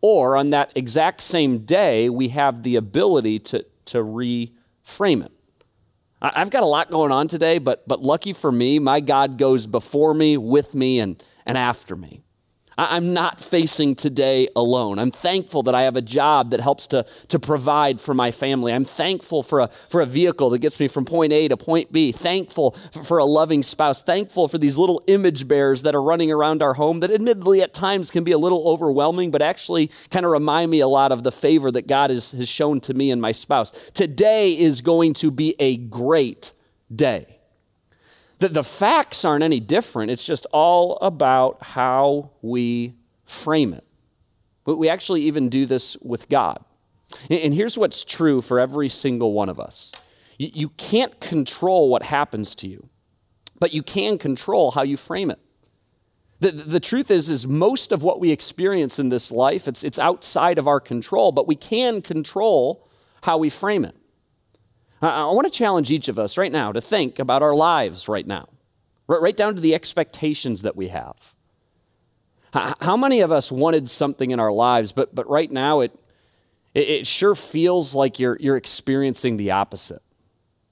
Or 0.00 0.36
on 0.36 0.50
that 0.50 0.70
exact 0.76 1.20
same 1.20 1.58
day, 1.58 2.08
we 2.08 2.28
have 2.28 2.62
the 2.62 2.76
ability 2.76 3.40
to, 3.40 3.66
to 3.86 3.98
reframe 3.98 5.24
it. 5.24 5.32
I've 6.22 6.50
got 6.50 6.62
a 6.62 6.66
lot 6.66 6.90
going 6.90 7.12
on 7.12 7.28
today, 7.28 7.58
but, 7.58 7.88
but 7.88 8.00
lucky 8.00 8.32
for 8.32 8.52
me, 8.52 8.78
my 8.78 9.00
God 9.00 9.38
goes 9.38 9.66
before 9.66 10.12
me, 10.14 10.36
with 10.36 10.74
me, 10.74 11.00
and, 11.00 11.22
and 11.46 11.56
after 11.56 11.96
me. 11.96 12.22
I'm 12.88 13.12
not 13.12 13.38
facing 13.38 13.94
today 13.94 14.48
alone. 14.56 14.98
I'm 14.98 15.10
thankful 15.10 15.62
that 15.64 15.74
I 15.74 15.82
have 15.82 15.96
a 15.96 16.02
job 16.02 16.50
that 16.50 16.60
helps 16.60 16.86
to, 16.88 17.04
to 17.28 17.38
provide 17.38 18.00
for 18.00 18.14
my 18.14 18.30
family. 18.30 18.72
I'm 18.72 18.84
thankful 18.84 19.42
for 19.42 19.60
a, 19.60 19.68
for 19.90 20.00
a 20.00 20.06
vehicle 20.06 20.48
that 20.50 20.60
gets 20.60 20.80
me 20.80 20.88
from 20.88 21.04
point 21.04 21.30
A 21.32 21.48
to 21.48 21.58
point 21.58 21.92
B. 21.92 22.10
Thankful 22.10 22.70
for, 23.04 23.18
a 23.18 23.24
loving 23.26 23.62
spouse. 23.62 24.02
Thankful 24.02 24.48
for 24.48 24.56
these 24.56 24.78
little 24.78 25.02
image 25.08 25.46
bears 25.46 25.82
that 25.82 25.94
are 25.94 26.02
running 26.02 26.32
around 26.32 26.62
our 26.62 26.72
home 26.72 27.00
that, 27.00 27.10
admittedly, 27.10 27.60
at 27.60 27.74
times 27.74 28.10
can 28.10 28.24
be 28.24 28.32
a 28.32 28.38
little 28.38 28.66
overwhelming, 28.66 29.30
but 29.30 29.42
actually 29.42 29.90
kind 30.10 30.24
of 30.24 30.32
remind 30.32 30.70
me 30.70 30.80
a 30.80 30.88
lot 30.88 31.12
of 31.12 31.22
the 31.22 31.32
favor 31.32 31.70
that 31.70 31.86
God 31.86 32.08
has, 32.08 32.30
has 32.32 32.48
shown 32.48 32.80
to 32.80 32.94
me 32.94 33.10
and 33.10 33.20
my 33.20 33.32
spouse. 33.32 33.72
Today 33.92 34.56
is 34.56 34.80
going 34.80 35.12
to 35.14 35.30
be 35.30 35.54
a 35.58 35.76
great 35.76 36.54
day. 36.94 37.39
The, 38.40 38.48
the 38.48 38.64
facts 38.64 39.24
aren't 39.24 39.44
any 39.44 39.60
different. 39.60 40.10
It's 40.10 40.24
just 40.24 40.46
all 40.52 40.96
about 41.00 41.58
how 41.62 42.30
we 42.42 42.94
frame 43.24 43.72
it. 43.72 43.84
But 44.64 44.76
we 44.76 44.88
actually 44.88 45.22
even 45.22 45.48
do 45.48 45.66
this 45.66 45.96
with 45.98 46.28
God. 46.28 46.64
And 47.28 47.54
here's 47.54 47.76
what's 47.76 48.04
true 48.04 48.40
for 48.40 48.58
every 48.58 48.88
single 48.88 49.32
one 49.32 49.48
of 49.48 49.60
us 49.60 49.92
you 50.38 50.70
can't 50.70 51.20
control 51.20 51.90
what 51.90 52.02
happens 52.02 52.54
to 52.54 52.66
you, 52.66 52.88
but 53.58 53.74
you 53.74 53.82
can 53.82 54.16
control 54.16 54.70
how 54.70 54.82
you 54.82 54.96
frame 54.96 55.30
it. 55.30 55.38
The, 56.38 56.50
the 56.50 56.80
truth 56.80 57.10
is, 57.10 57.28
is 57.28 57.46
most 57.46 57.92
of 57.92 58.02
what 58.02 58.20
we 58.20 58.30
experience 58.30 58.98
in 58.98 59.10
this 59.10 59.30
life, 59.30 59.68
it's, 59.68 59.84
it's 59.84 59.98
outside 59.98 60.56
of 60.56 60.66
our 60.66 60.80
control, 60.80 61.30
but 61.30 61.46
we 61.46 61.56
can 61.56 62.00
control 62.00 62.88
how 63.22 63.36
we 63.36 63.50
frame 63.50 63.84
it. 63.84 63.94
I, 65.02 65.24
want 65.26 65.46
to 65.46 65.52
challenge 65.52 65.90
each 65.90 66.08
of 66.08 66.18
us 66.18 66.36
right 66.36 66.52
now 66.52 66.72
to 66.72 66.80
think 66.80 67.18
about 67.18 67.42
our 67.42 67.54
lives 67.54 68.08
right 68.08 68.26
now, 68.26 68.48
right, 69.06 69.20
right 69.20 69.36
down 69.36 69.54
to 69.54 69.60
the 69.60 69.74
expectations 69.74 70.62
that 70.62 70.76
we 70.76 70.88
have. 70.88 71.34
How, 72.52 72.74
how 72.80 72.96
many 72.96 73.20
of 73.20 73.32
us 73.32 73.50
wanted 73.50 73.88
something 73.88 74.30
in 74.30 74.40
our 74.40 74.52
lives, 74.52 74.92
but, 74.92 75.14
but 75.14 75.28
right 75.28 75.50
now 75.50 75.80
it, 75.80 75.98
it, 76.74 76.88
it 76.88 77.06
sure 77.06 77.34
feels 77.34 77.94
like 77.94 78.18
you're, 78.18 78.36
you're 78.40 78.56
experiencing 78.56 79.36
the 79.36 79.52
opposite? 79.52 80.02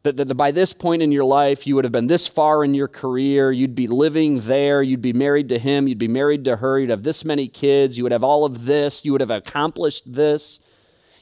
That, 0.03 0.17
that 0.17 0.35
by 0.37 0.51
this 0.51 0.73
point 0.73 1.03
in 1.03 1.11
your 1.11 1.25
life, 1.25 1.67
you 1.67 1.75
would 1.75 1.85
have 1.85 1.93
been 1.93 2.07
this 2.07 2.29
far 2.29 2.63
in 2.65 2.75
your 2.75 2.89
career, 2.89 3.51
you'd 3.51 3.75
be 3.75 3.87
living 3.87 4.39
there, 4.41 4.83
you'd 4.83 5.03
be 5.03 5.13
married 5.13 5.49
to 5.49 5.59
him, 5.59 5.89
you'd 5.89 5.99
be 5.99 6.09
married 6.09 6.45
to 6.45 6.57
her, 6.57 6.79
you'd 6.79 6.91
have 6.91 7.03
this 7.03 7.25
many 7.25 7.49
kids, 7.49 7.97
you 7.97 8.05
would 8.05 8.13
have 8.13 8.25
all 8.25 8.45
of 8.45 8.65
this, 8.65 9.05
you 9.05 9.13
would 9.13 9.21
have 9.21 9.31
accomplished 9.31 10.13
this. 10.13 10.61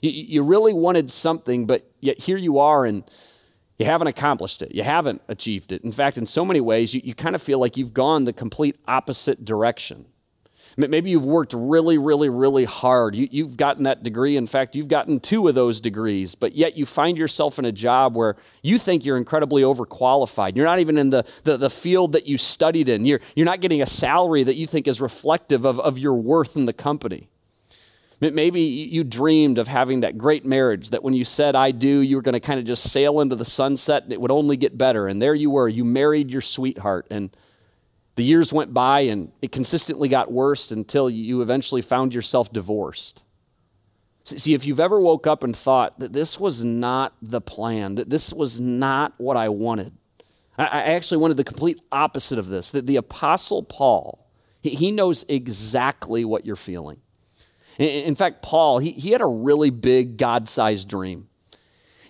You, 0.00 0.10
you 0.10 0.42
really 0.42 0.72
wanted 0.72 1.10
something, 1.10 1.66
but 1.66 1.90
yet 2.00 2.18
here 2.18 2.36
you 2.36 2.58
are 2.58 2.84
and 2.84 3.04
you 3.78 3.86
haven't 3.86 4.08
accomplished 4.08 4.62
it. 4.62 4.74
You 4.74 4.82
haven't 4.82 5.22
achieved 5.28 5.72
it. 5.72 5.82
In 5.82 5.92
fact, 5.92 6.16
in 6.16 6.26
so 6.26 6.44
many 6.44 6.60
ways, 6.60 6.94
you, 6.94 7.02
you 7.04 7.14
kind 7.14 7.34
of 7.34 7.42
feel 7.42 7.58
like 7.58 7.76
you've 7.76 7.94
gone 7.94 8.24
the 8.24 8.32
complete 8.32 8.76
opposite 8.88 9.44
direction. 9.44 10.06
Maybe 10.78 11.10
you've 11.10 11.24
worked 11.24 11.54
really, 11.54 11.96
really, 11.96 12.28
really 12.28 12.64
hard. 12.64 13.14
You, 13.14 13.44
have 13.44 13.56
gotten 13.56 13.84
that 13.84 14.02
degree. 14.02 14.36
In 14.36 14.46
fact, 14.46 14.76
you've 14.76 14.88
gotten 14.88 15.20
two 15.20 15.48
of 15.48 15.54
those 15.54 15.80
degrees, 15.80 16.34
but 16.34 16.54
yet 16.54 16.76
you 16.76 16.84
find 16.84 17.16
yourself 17.16 17.58
in 17.58 17.64
a 17.64 17.72
job 17.72 18.14
where 18.14 18.36
you 18.62 18.78
think 18.78 19.04
you're 19.04 19.16
incredibly 19.16 19.62
overqualified. 19.62 20.54
You're 20.54 20.66
not 20.66 20.80
even 20.80 20.98
in 20.98 21.08
the, 21.08 21.24
the, 21.44 21.56
the 21.56 21.70
field 21.70 22.12
that 22.12 22.26
you 22.26 22.36
studied 22.36 22.90
in. 22.90 23.06
You're, 23.06 23.20
you're 23.34 23.46
not 23.46 23.60
getting 23.60 23.80
a 23.80 23.86
salary 23.86 24.42
that 24.42 24.56
you 24.56 24.66
think 24.66 24.86
is 24.86 25.00
reflective 25.00 25.64
of, 25.64 25.80
of 25.80 25.98
your 25.98 26.14
worth 26.14 26.56
in 26.56 26.66
the 26.66 26.74
company. 26.74 27.30
Maybe 28.18 28.62
you 28.62 29.04
dreamed 29.04 29.58
of 29.58 29.68
having 29.68 30.00
that 30.00 30.16
great 30.16 30.46
marriage 30.46 30.90
that 30.90 31.02
when 31.02 31.12
you 31.12 31.24
said, 31.24 31.54
I 31.54 31.70
do, 31.70 32.00
you 32.00 32.16
were 32.16 32.22
going 32.22 32.32
to 32.32 32.40
kind 32.40 32.58
of 32.58 32.64
just 32.64 32.90
sail 32.90 33.20
into 33.20 33.36
the 33.36 33.44
sunset 33.44 34.04
and 34.04 34.12
it 34.12 34.20
would 34.20 34.30
only 34.30 34.56
get 34.56 34.78
better. 34.78 35.06
And 35.06 35.20
there 35.20 35.34
you 35.34 35.50
were, 35.50 35.68
you 35.68 35.84
married 35.84 36.30
your 36.30 36.40
sweetheart. 36.40 37.06
And 37.10 37.36
the 38.14 38.24
years 38.24 38.54
went 38.54 38.72
by 38.72 39.00
and 39.00 39.32
it 39.42 39.52
consistently 39.52 40.08
got 40.08 40.32
worse 40.32 40.70
until 40.70 41.10
you 41.10 41.42
eventually 41.42 41.82
found 41.82 42.14
yourself 42.14 42.50
divorced. 42.50 43.22
See, 44.24 44.54
if 44.54 44.66
you've 44.66 44.80
ever 44.80 44.98
woke 44.98 45.26
up 45.26 45.44
and 45.44 45.54
thought 45.54 46.00
that 46.00 46.14
this 46.14 46.40
was 46.40 46.64
not 46.64 47.12
the 47.20 47.42
plan, 47.42 47.96
that 47.96 48.08
this 48.08 48.32
was 48.32 48.58
not 48.58 49.12
what 49.18 49.36
I 49.36 49.50
wanted, 49.50 49.92
I 50.58 50.82
actually 50.82 51.18
wanted 51.18 51.36
the 51.36 51.44
complete 51.44 51.80
opposite 51.92 52.38
of 52.38 52.48
this, 52.48 52.70
that 52.70 52.86
the 52.86 52.96
Apostle 52.96 53.62
Paul, 53.62 54.26
he 54.62 54.90
knows 54.90 55.24
exactly 55.28 56.24
what 56.24 56.46
you're 56.46 56.56
feeling. 56.56 57.02
In 57.78 58.14
fact, 58.14 58.42
Paul, 58.42 58.78
he, 58.78 58.92
he 58.92 59.10
had 59.10 59.20
a 59.20 59.26
really 59.26 59.70
big 59.70 60.16
God 60.16 60.48
sized 60.48 60.88
dream. 60.88 61.28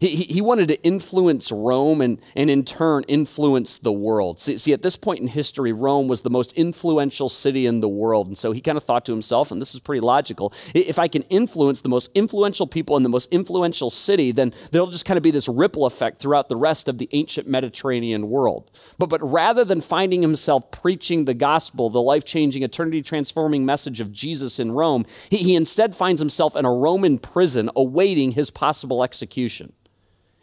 He, 0.01 0.17
he 0.17 0.41
wanted 0.41 0.69
to 0.69 0.83
influence 0.83 1.51
Rome 1.51 2.01
and, 2.01 2.21
and 2.35 2.51
in 2.51 2.65
turn 2.65 3.05
influence 3.05 3.79
the 3.79 3.93
world. 3.93 4.41
See, 4.41 4.57
see, 4.57 4.73
at 4.73 4.83
this 4.83 4.97
point 4.97 5.21
in 5.21 5.29
history, 5.29 5.73
Rome 5.73 6.09
was 6.09 6.23
the 6.23 6.31
most 6.31 6.53
influential 6.53 7.29
city 7.29 7.67
in 7.67 7.81
the 7.81 7.89
world. 7.89 8.29
And 8.29 8.39
so 8.39 8.53
he 8.53 8.61
kind 8.61 8.77
of 8.77 8.85
thought 8.85 9.05
to 9.07 9.13
himself, 9.13 9.51
and 9.51 9.61
this 9.61 9.75
is 9.75 9.81
pretty 9.81 10.01
logical 10.01 10.53
if 10.75 10.99
I 10.99 11.09
can 11.09 11.23
influence 11.23 11.81
the 11.81 11.89
most 11.89 12.11
influential 12.15 12.67
people 12.67 12.97
in 12.97 13.03
the 13.03 13.09
most 13.09 13.29
influential 13.33 13.91
city, 13.91 14.33
then 14.33 14.53
there'll 14.71 14.91
just 14.91 15.05
kind 15.05 15.17
of 15.17 15.23
be 15.23 15.31
this 15.31 15.49
ripple 15.49 15.87
effect 15.87 16.19
throughout 16.19 16.49
the 16.49 16.57
rest 16.57 16.89
of 16.89 16.99
the 16.99 17.09
ancient 17.13 17.49
Mediterranean 17.49 18.29
world. 18.29 18.71
But, 18.99 19.09
but 19.09 19.23
rather 19.23 19.65
than 19.65 19.81
finding 19.81 20.23
himself 20.23 20.71
preaching 20.71 21.25
the 21.25 21.35
gospel, 21.35 21.91
the 21.91 22.01
life 22.01 22.25
changing, 22.25 22.63
eternity 22.63 23.03
transforming 23.03 23.65
message 23.65 24.01
of 24.01 24.13
Jesus 24.13 24.59
in 24.59 24.73
Rome, 24.73 25.07
he, 25.31 25.39
he 25.39 25.55
instead 25.55 25.95
finds 25.95 26.21
himself 26.21 26.57
in 26.57 26.65
a 26.65 26.73
Roman 26.73 27.19
prison 27.19 27.71
awaiting 27.75 28.33
his 28.33 28.51
possible 28.51 29.03
execution. 29.03 29.73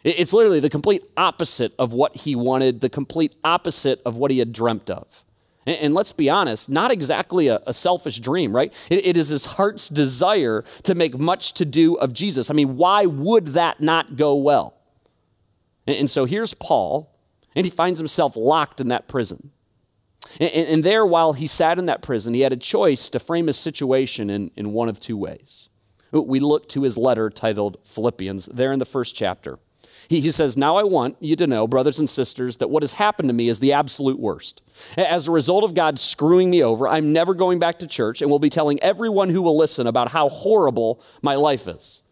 It's 0.04 0.34
literally 0.34 0.60
the 0.60 0.70
complete 0.70 1.02
opposite 1.16 1.74
of 1.78 1.94
what 1.94 2.14
he 2.14 2.36
wanted, 2.36 2.82
the 2.82 2.90
complete 2.90 3.34
opposite 3.42 4.02
of 4.04 4.18
what 4.18 4.30
he 4.30 4.38
had 4.38 4.52
dreamt 4.52 4.90
of. 4.90 5.24
And, 5.66 5.78
and 5.78 5.94
let's 5.94 6.12
be 6.12 6.28
honest, 6.28 6.68
not 6.68 6.90
exactly 6.90 7.48
a, 7.48 7.60
a 7.66 7.72
selfish 7.72 8.18
dream, 8.18 8.54
right? 8.54 8.72
It, 8.90 9.06
it 9.06 9.16
is 9.16 9.28
his 9.28 9.46
heart's 9.46 9.88
desire 9.88 10.62
to 10.82 10.94
make 10.94 11.18
much 11.18 11.54
to 11.54 11.64
do 11.64 11.94
of 11.94 12.12
Jesus. 12.12 12.50
I 12.50 12.54
mean, 12.54 12.76
why 12.76 13.06
would 13.06 13.48
that 13.48 13.80
not 13.80 14.16
go 14.16 14.34
well? 14.34 14.74
And, 15.86 15.96
and 15.96 16.10
so 16.10 16.26
here's 16.26 16.52
Paul, 16.52 17.18
and 17.56 17.64
he 17.64 17.70
finds 17.70 17.98
himself 17.98 18.36
locked 18.36 18.80
in 18.80 18.88
that 18.88 19.08
prison. 19.08 19.52
And, 20.38 20.50
and, 20.50 20.84
there, 20.84 21.04
while 21.04 21.34
he 21.34 21.46
sat 21.46 21.78
in 21.78 21.86
that 21.86 22.02
prison, 22.02 22.34
he 22.34 22.40
had 22.40 22.52
a 22.52 22.56
choice 22.56 23.08
to 23.10 23.18
frame 23.18 23.46
his 23.46 23.58
situation 23.58 24.30
in, 24.30 24.50
in 24.56 24.72
one 24.72 24.88
of 24.88 24.98
two 24.98 25.16
ways. 25.16 25.68
We 26.12 26.40
look 26.40 26.68
to 26.70 26.82
his 26.82 26.96
letter 26.96 27.28
titled 27.28 27.78
Philippians, 27.84 28.46
there 28.46 28.72
in 28.72 28.78
the 28.78 28.84
first 28.84 29.14
chapter. 29.14 29.58
He, 30.08 30.20
he 30.20 30.30
says, 30.30 30.56
Now 30.56 30.76
I 30.76 30.82
want 30.82 31.16
you 31.20 31.36
to 31.36 31.46
know, 31.46 31.66
brothers 31.66 31.98
and 31.98 32.08
sisters, 32.08 32.58
that 32.58 32.68
what 32.68 32.82
has 32.82 32.94
happened 32.94 33.28
to 33.28 33.32
me 33.32 33.48
is 33.48 33.58
the 33.58 33.72
absolute 33.72 34.18
worst. 34.18 34.62
As 34.96 35.28
a 35.28 35.32
result 35.32 35.64
of 35.64 35.74
God 35.74 35.98
screwing 35.98 36.50
me 36.50 36.62
over, 36.62 36.88
I'm 36.88 37.12
never 37.12 37.34
going 37.34 37.58
back 37.58 37.78
to 37.80 37.86
church 37.86 38.22
and 38.22 38.30
will 38.30 38.38
be 38.38 38.50
telling 38.50 38.80
everyone 38.80 39.30
who 39.30 39.42
will 39.42 39.56
listen 39.56 39.86
about 39.86 40.12
how 40.12 40.28
horrible 40.28 41.00
my 41.22 41.34
life 41.34 41.68
is. 41.68 42.02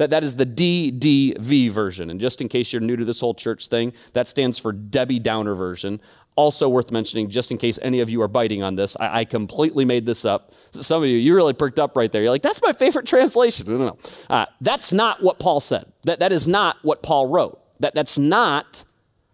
That, 0.00 0.08
that 0.08 0.24
is 0.24 0.36
the 0.36 0.46
DDV 0.46 1.70
version. 1.70 2.08
And 2.08 2.18
just 2.18 2.40
in 2.40 2.48
case 2.48 2.72
you're 2.72 2.80
new 2.80 2.96
to 2.96 3.04
this 3.04 3.20
whole 3.20 3.34
church 3.34 3.66
thing, 3.66 3.92
that 4.14 4.28
stands 4.28 4.58
for 4.58 4.72
Debbie 4.72 5.18
Downer 5.18 5.54
version. 5.54 6.00
Also 6.36 6.70
worth 6.70 6.90
mentioning, 6.90 7.28
just 7.28 7.50
in 7.50 7.58
case 7.58 7.78
any 7.82 8.00
of 8.00 8.08
you 8.08 8.22
are 8.22 8.28
biting 8.28 8.62
on 8.62 8.76
this, 8.76 8.96
I, 8.98 9.18
I, 9.18 9.24
completely 9.26 9.84
made 9.84 10.06
this 10.06 10.24
up. 10.24 10.52
Some 10.70 11.02
of 11.02 11.08
you, 11.10 11.18
you 11.18 11.34
really 11.34 11.52
perked 11.52 11.78
up 11.78 11.98
right 11.98 12.10
there. 12.10 12.22
You're 12.22 12.30
like, 12.30 12.40
that's 12.40 12.62
my 12.62 12.72
favorite 12.72 13.04
translation. 13.04 13.66
No, 13.66 13.76
no, 13.76 13.86
no. 13.88 13.98
Uh, 14.34 14.46
that's 14.62 14.90
not 14.90 15.22
what 15.22 15.38
Paul 15.38 15.60
said. 15.60 15.92
That, 16.04 16.20
that 16.20 16.32
is 16.32 16.48
not 16.48 16.78
what 16.80 17.02
Paul 17.02 17.26
wrote. 17.26 17.60
That, 17.80 17.94
that's 17.94 18.16
not 18.16 18.84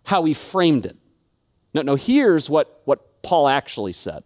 how 0.06 0.24
he 0.24 0.34
framed 0.34 0.84
it. 0.84 0.96
No, 1.74 1.82
no, 1.82 1.94
here's 1.94 2.50
what, 2.50 2.82
what 2.86 3.22
Paul 3.22 3.46
actually 3.46 3.92
said. 3.92 4.24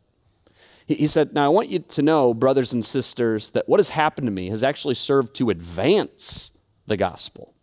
He, 0.97 1.06
said, 1.06 1.35
Now 1.35 1.44
I 1.44 1.49
want 1.49 1.68
you 1.68 1.78
to 1.78 2.02
know, 2.02 2.35
brothers 2.35 2.73
and 2.73 2.85
sisters, 2.85 3.50
that 3.50 3.68
what 3.68 3.78
has 3.78 3.90
happened 3.90 4.26
to 4.26 4.32
me 4.32 4.50
has 4.50 4.62
actually 4.62 4.94
served 4.94 5.35
to 5.37 5.50
advance 5.50 6.50
the 6.87 6.97
gospel. 6.97 7.54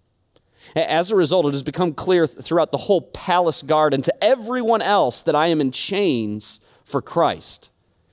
As 0.75 1.11
a 1.11 1.15
result, 1.15 1.45
it 1.45 1.53
has 1.53 1.63
become 1.63 1.93
clear 1.93 2.25
throughout 2.25 2.71
the 2.71 2.77
whole 2.77 3.01
palace 3.01 3.61
guard 3.61 3.93
and 3.93 4.03
to 4.03 4.23
everyone 4.23 4.81
else 4.81 5.21
that 5.21 5.35
I 5.35 5.47
am 5.47 5.59
in 5.59 5.71
chains 5.71 6.59
for 6.85 7.01
Christ. 7.01 7.69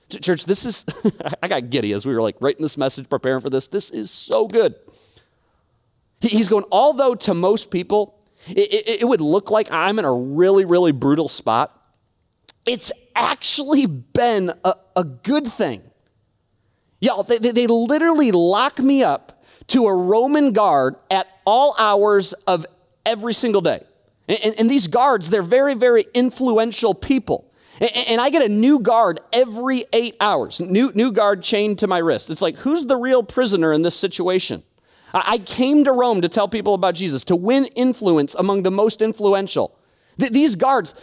Church, 0.09 0.45
this 0.45 0.65
is, 0.65 0.85
I 1.43 1.47
got 1.47 1.69
giddy 1.69 1.93
as 1.93 2.05
we 2.05 2.13
were 2.13 2.21
like 2.21 2.35
writing 2.41 2.61
this 2.61 2.77
message, 2.77 3.09
preparing 3.09 3.41
for 3.41 3.49
this. 3.49 3.67
This 3.67 3.89
is 3.91 4.11
so 4.11 4.47
good. 4.47 4.75
He's 6.21 6.49
going, 6.49 6.65
although 6.71 7.15
to 7.15 7.33
most 7.33 7.71
people, 7.71 8.19
it, 8.47 8.73
it, 8.73 9.01
it 9.01 9.05
would 9.05 9.21
look 9.21 9.49
like 9.49 9.71
I'm 9.71 9.97
in 9.97 10.05
a 10.05 10.13
really, 10.13 10.65
really 10.65 10.91
brutal 10.91 11.29
spot, 11.29 11.84
it's 12.65 12.91
actually 13.15 13.85
been 13.85 14.53
a, 14.63 14.75
a 14.95 15.03
good 15.03 15.47
thing. 15.47 15.81
Y'all, 16.99 17.23
they, 17.23 17.37
they 17.37 17.67
literally 17.67 18.31
lock 18.31 18.79
me 18.79 19.03
up 19.03 19.43
to 19.67 19.85
a 19.85 19.93
Roman 19.93 20.51
guard 20.51 20.95
at 21.09 21.27
all 21.45 21.75
hours 21.77 22.33
of 22.47 22.65
every 23.05 23.33
single 23.33 23.61
day. 23.61 23.83
And, 24.27 24.55
and, 24.57 24.69
these 24.69 24.87
guards, 24.87 25.29
they're 25.29 25.43
very, 25.43 25.75
very 25.75 26.05
influential 26.15 26.95
people. 26.95 27.51
And 27.79 28.19
I 28.19 28.29
get 28.29 28.41
a 28.41 28.49
new 28.49 28.79
guard 28.79 29.19
every 29.33 29.85
eight 29.93 30.15
hours, 30.19 30.59
new, 30.59 30.91
new 30.95 31.11
guard 31.11 31.43
chained 31.43 31.79
to 31.79 31.87
my 31.87 31.97
wrist. 31.97 32.29
It's 32.29 32.41
like, 32.41 32.57
who's 32.57 32.85
the 32.85 32.95
real 32.95 33.21
prisoner 33.21 33.73
in 33.73 33.81
this 33.81 33.95
situation? 33.95 34.63
I 35.13 35.37
came 35.39 35.83
to 35.83 35.91
Rome 35.91 36.21
to 36.21 36.29
tell 36.29 36.47
people 36.47 36.73
about 36.73 36.95
Jesus, 36.95 37.23
to 37.25 37.35
win 37.35 37.65
influence 37.75 38.33
among 38.35 38.63
the 38.63 38.71
most 38.71 39.01
influential. 39.01 39.77
These 40.17 40.55
guards, 40.55 40.93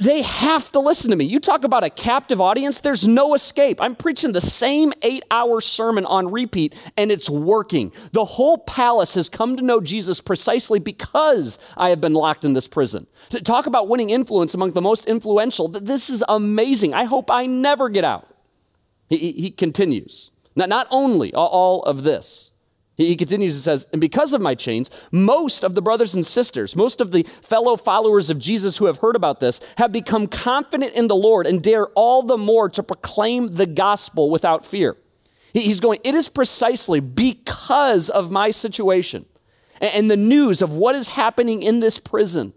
they 0.00 0.22
have 0.22 0.72
to 0.72 0.80
listen 0.80 1.10
to 1.10 1.16
me. 1.16 1.24
You 1.24 1.40
talk 1.40 1.64
about 1.64 1.84
a 1.84 1.90
captive 1.90 2.40
audience, 2.40 2.80
there's 2.80 3.06
no 3.06 3.34
escape. 3.34 3.80
I'm 3.80 3.94
preaching 3.94 4.32
the 4.32 4.40
same 4.40 4.92
eight 5.02 5.24
hour 5.30 5.60
sermon 5.60 6.06
on 6.06 6.30
repeat, 6.30 6.74
and 6.96 7.10
it's 7.10 7.28
working. 7.28 7.92
The 8.12 8.24
whole 8.24 8.58
palace 8.58 9.14
has 9.14 9.28
come 9.28 9.56
to 9.56 9.62
know 9.62 9.80
Jesus 9.80 10.20
precisely 10.20 10.78
because 10.78 11.58
I 11.76 11.90
have 11.90 12.00
been 12.00 12.14
locked 12.14 12.44
in 12.44 12.54
this 12.54 12.68
prison. 12.68 13.06
To 13.30 13.40
talk 13.40 13.66
about 13.66 13.88
winning 13.88 14.10
influence 14.10 14.54
among 14.54 14.72
the 14.72 14.80
most 14.80 15.06
influential, 15.06 15.68
this 15.68 16.08
is 16.08 16.24
amazing. 16.28 16.94
I 16.94 17.04
hope 17.04 17.30
I 17.30 17.46
never 17.46 17.88
get 17.88 18.04
out. 18.04 18.28
He, 19.08 19.32
he 19.32 19.50
continues. 19.50 20.30
Not, 20.56 20.68
not 20.68 20.86
only 20.90 21.34
all 21.34 21.82
of 21.82 22.02
this, 22.02 22.51
he 22.96 23.16
continues 23.16 23.54
and 23.54 23.62
says, 23.62 23.86
And 23.92 24.00
because 24.00 24.32
of 24.32 24.40
my 24.40 24.54
chains, 24.54 24.90
most 25.10 25.64
of 25.64 25.74
the 25.74 25.82
brothers 25.82 26.14
and 26.14 26.24
sisters, 26.24 26.76
most 26.76 27.00
of 27.00 27.10
the 27.10 27.22
fellow 27.40 27.76
followers 27.76 28.30
of 28.30 28.38
Jesus 28.38 28.76
who 28.76 28.86
have 28.86 28.98
heard 28.98 29.16
about 29.16 29.40
this, 29.40 29.60
have 29.78 29.92
become 29.92 30.26
confident 30.26 30.92
in 30.94 31.08
the 31.08 31.16
Lord 31.16 31.46
and 31.46 31.62
dare 31.62 31.86
all 31.88 32.22
the 32.22 32.38
more 32.38 32.68
to 32.68 32.82
proclaim 32.82 33.54
the 33.54 33.66
gospel 33.66 34.30
without 34.30 34.66
fear. 34.66 34.96
He's 35.52 35.80
going, 35.80 36.00
It 36.04 36.14
is 36.14 36.28
precisely 36.28 37.00
because 37.00 38.10
of 38.10 38.30
my 38.30 38.50
situation 38.50 39.26
and 39.80 40.10
the 40.10 40.16
news 40.16 40.62
of 40.62 40.72
what 40.72 40.94
is 40.94 41.10
happening 41.10 41.62
in 41.62 41.80
this 41.80 41.98
prison 41.98 42.54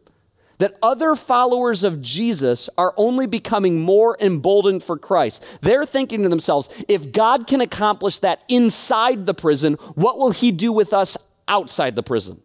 that 0.57 0.77
other 0.81 1.15
followers 1.15 1.83
of 1.83 2.01
Jesus 2.01 2.69
are 2.77 2.93
only 2.97 3.25
becoming 3.25 3.79
more 3.79 4.17
emboldened 4.19 4.83
for 4.83 4.97
Christ. 4.97 5.43
They're 5.61 5.85
thinking 5.85 6.23
to 6.23 6.29
themselves, 6.29 6.83
if 6.87 7.11
God 7.11 7.47
can 7.47 7.61
accomplish 7.61 8.19
that 8.19 8.43
inside 8.47 9.25
the 9.25 9.33
prison, 9.33 9.73
what 9.95 10.17
will 10.17 10.31
he 10.31 10.51
do 10.51 10.71
with 10.71 10.93
us 10.93 11.17
outside 11.47 11.95
the 11.95 12.03
prison? 12.03 12.41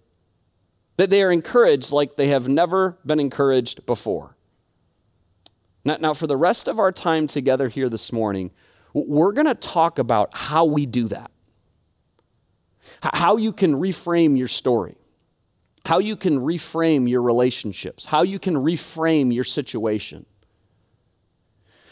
That 0.97 1.11
they 1.11 1.23
are 1.23 1.33
encouraged 1.33 1.93
like 1.93 2.17
they 2.17 2.29
have 2.29 2.49
never 2.49 2.99
been 3.07 3.21
encouraged 3.21 3.87
before. 3.87 4.37
Now, 5.85 5.97
now 6.01 6.15
for 6.15 6.27
the 6.27 6.37
rest 6.37 6.69
of 6.69 6.79
our 6.79 6.93
time 6.93 7.27
together 7.27 7.69
here 7.69 7.89
this 7.89 8.13
morning, 8.13 8.51
we're 8.93 9.33
going 9.33 9.47
to 9.47 9.55
talk 9.55 9.99
about 9.99 10.37
how 10.37 10.65
we 10.65 10.85
do 10.85 11.09
that, 11.09 11.31
how 13.03 13.37
you 13.37 13.53
can 13.53 13.75
reframe 13.75 14.37
your 14.37 14.49
story 14.49 14.97
how 15.87 15.99
you 15.99 16.17
can 16.17 16.41
reframe 16.41 17.09
your 17.09 17.23
relationships, 17.23 18.07
how 18.07 18.23
you 18.23 18.39
can 18.39 18.55
reframe 18.55 19.33
your 19.33 19.45
situation. 19.45 20.27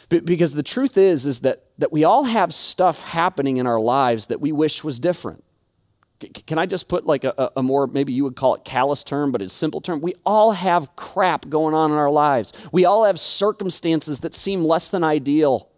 Because 0.09 0.55
the 0.55 0.63
truth 0.63 0.97
is, 0.97 1.27
is 1.27 1.41
that, 1.41 1.65
that 1.77 1.93
we 1.93 2.03
all 2.03 2.25
have 2.25 2.55
stuff 2.55 3.03
happening 3.03 3.59
in 3.59 3.67
our 3.67 3.81
lives 3.81 4.29
that 4.29 4.41
we 4.41 4.53
wish 4.53 4.83
was 4.83 4.99
different. 4.99 5.45
Can 6.47 6.59
I 6.59 6.67
just 6.67 6.89
put 6.89 7.07
like 7.07 7.25
a, 7.25 7.53
a, 7.57 7.63
more, 7.63 7.87
maybe 7.87 8.13
you 8.13 8.25
would 8.25 8.35
call 8.35 8.55
it 8.55 8.65
callous 8.65 9.05
term, 9.05 9.31
but 9.31 9.43
it's 9.43 9.53
simple 9.53 9.81
term? 9.81 10.01
We 10.01 10.15
all 10.25 10.53
have 10.53 10.97
crap 10.97 11.49
going 11.49 11.75
on 11.75 11.93
in 11.93 11.99
our 11.99 12.11
lives. 12.11 12.53
We 12.73 12.87
all 12.87 13.05
have 13.05 13.21
circumstances 13.21 14.21
that 14.21 14.35
seem 14.35 14.65
less 14.65 14.89
than 14.89 15.05
ideal. 15.05 15.69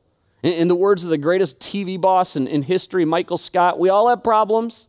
In, 0.42 0.52
in 0.52 0.68
the 0.68 0.76
words 0.76 1.02
of 1.02 1.10
the 1.10 1.18
greatest 1.18 1.58
TV 1.58 2.00
boss 2.00 2.36
in, 2.36 2.46
in 2.46 2.62
history, 2.62 3.04
Michael 3.04 3.36
Scott, 3.36 3.78
we 3.78 3.90
all 3.90 4.08
have 4.08 4.22
problems. 4.22 4.88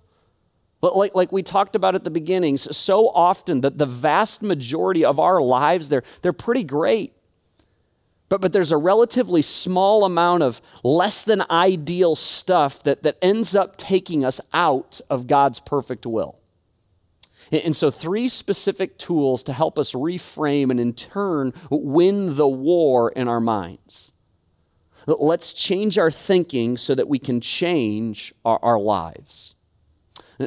Like, 0.82 1.14
like 1.14 1.32
we 1.32 1.44
talked 1.44 1.76
about 1.76 1.94
at 1.96 2.04
the 2.04 2.10
beginnings, 2.10 2.76
so 2.76 3.10
often 3.10 3.62
that 3.62 3.78
the 3.78 3.86
vast 3.86 4.42
majority 4.42 5.06
of 5.06 5.20
our 5.20 5.42
lives, 5.42 5.90
they're, 5.90 6.04
they're 6.22 6.34
pretty 6.34 6.64
great. 6.64 7.14
But, 8.30 8.42
but 8.42 8.54
there's 8.54 8.72
a 8.72 8.78
relatively 8.78 9.42
small 9.42 10.06
amount 10.06 10.42
of 10.42 10.62
less 10.84 11.24
than 11.24 11.44
ideal 11.52 12.16
stuff 12.16 12.82
that, 12.84 13.04
that 13.04 13.18
ends 13.22 13.56
up 13.56 13.76
taking 13.78 14.24
us 14.24 14.40
out 14.54 15.02
of 15.10 15.28
God's 15.28 15.60
perfect 15.60 16.06
will. 16.06 16.40
And, 17.52 17.62
and 17.62 17.76
so, 17.76 17.92
three 17.92 18.28
specific 18.30 18.98
tools 18.98 19.44
to 19.44 19.54
help 19.54 19.78
us 19.78 19.92
reframe 19.92 20.72
and 20.72 20.80
in 20.80 20.94
turn 20.94 21.54
win 21.70 22.38
the 22.38 22.48
war 22.48 23.12
in 23.12 23.28
our 23.28 23.42
minds. 23.42 24.14
Let's 25.06 25.52
change 25.52 25.98
our 25.98 26.12
thinking 26.12 26.78
so 26.78 26.96
that 26.96 27.10
we 27.10 27.20
can 27.20 27.42
change 27.42 28.34
our, 28.46 28.60
our 28.64 28.80
lives. 28.80 29.56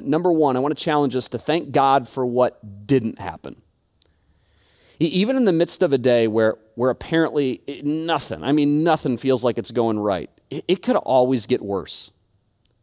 Number 0.03 0.33
one, 0.33 0.57
I 0.57 0.61
want 0.61 0.77
to 0.77 0.83
challenge 0.83 1.15
us 1.15 1.29
to 1.29 1.39
thank 1.39 1.73
God 1.73 2.09
for 2.09 2.25
what 2.25 2.87
didn't 2.87 3.19
happen. 3.19 3.63
Even 5.01 5.37
in 5.37 5.45
the 5.45 5.53
midst 5.53 5.83
of 5.83 5.93
a 5.93 5.99
day 5.99 6.29
where, 6.29 6.57
where 6.77 6.91
apparently 6.91 7.61
nothing, 7.83 8.43
I 8.43 8.53
mean, 8.53 8.85
nothing 8.85 9.17
feels 9.17 9.43
like 9.43 9.59
it's 9.59 9.73
going 9.73 9.99
right, 9.99 10.31
it, 10.51 10.65
it 10.69 10.83
could 10.83 10.97
always 10.97 11.47
get 11.47 11.63
worse. 11.63 12.13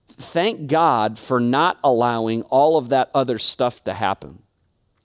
Thank 0.07 0.67
God 0.67 1.17
for 1.17 1.39
not 1.39 1.79
allowing 1.83 2.41
all 2.43 2.77
of 2.77 2.89
that 2.89 3.09
other 3.13 3.37
stuff 3.37 3.83
to 3.85 3.93
happen. 3.93 4.43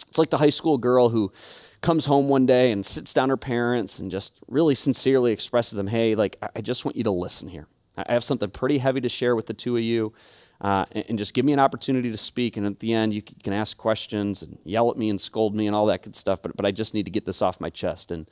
It's 0.09 0.19
like 0.19 0.31
the 0.31 0.38
high 0.38 0.51
school 0.51 0.79
girl 0.79 1.11
who 1.11 1.33
comes 1.81 2.07
home 2.07 2.29
one 2.29 2.45
day 2.45 2.73
and 2.73 2.85
sits 2.85 3.12
down 3.12 3.29
her 3.29 3.37
parents 3.37 4.01
and 4.01 4.11
just 4.11 4.40
really 4.49 4.75
sincerely 4.75 5.33
expresses 5.33 5.77
them, 5.77 5.87
hey, 5.87 6.16
like, 6.16 6.37
I 6.57 6.61
just 6.61 6.85
want 6.85 6.97
you 6.97 7.05
to 7.05 7.11
listen 7.12 7.49
here. 7.49 7.69
I 7.97 8.12
have 8.12 8.25
something 8.25 8.51
pretty 8.51 8.79
heavy 8.79 9.01
to 9.01 9.09
share 9.09 9.37
with 9.37 9.47
the 9.47 9.55
two 9.55 9.77
of 9.77 9.83
you 9.83 10.12
uh, 10.61 10.87
and, 10.92 11.05
and, 11.11 11.19
just 11.19 11.35
give 11.35 11.45
me 11.45 11.53
an 11.53 11.59
opportunity 11.59 12.11
to 12.11 12.16
speak. 12.16 12.57
And 12.57 12.66
at 12.66 12.81
the 12.81 12.92
end, 12.92 13.12
you 13.12 13.23
can 13.23 13.53
ask 13.53 13.77
questions 13.77 14.42
and 14.42 14.59
yell 14.64 14.90
at 14.90 14.97
me 14.97 15.11
and 15.11 15.21
scold 15.21 15.55
me 15.55 15.66
and 15.66 15.77
all 15.77 15.87
that 15.87 16.03
good 16.03 16.16
stuff. 16.16 16.40
But, 16.42 16.57
but 16.57 16.64
I 16.64 16.71
just 16.71 16.95
need 16.95 17.05
to 17.05 17.11
get 17.11 17.27
this 17.27 17.42
off 17.42 17.61
my 17.61 17.69
chest. 17.69 18.11
And 18.11 18.31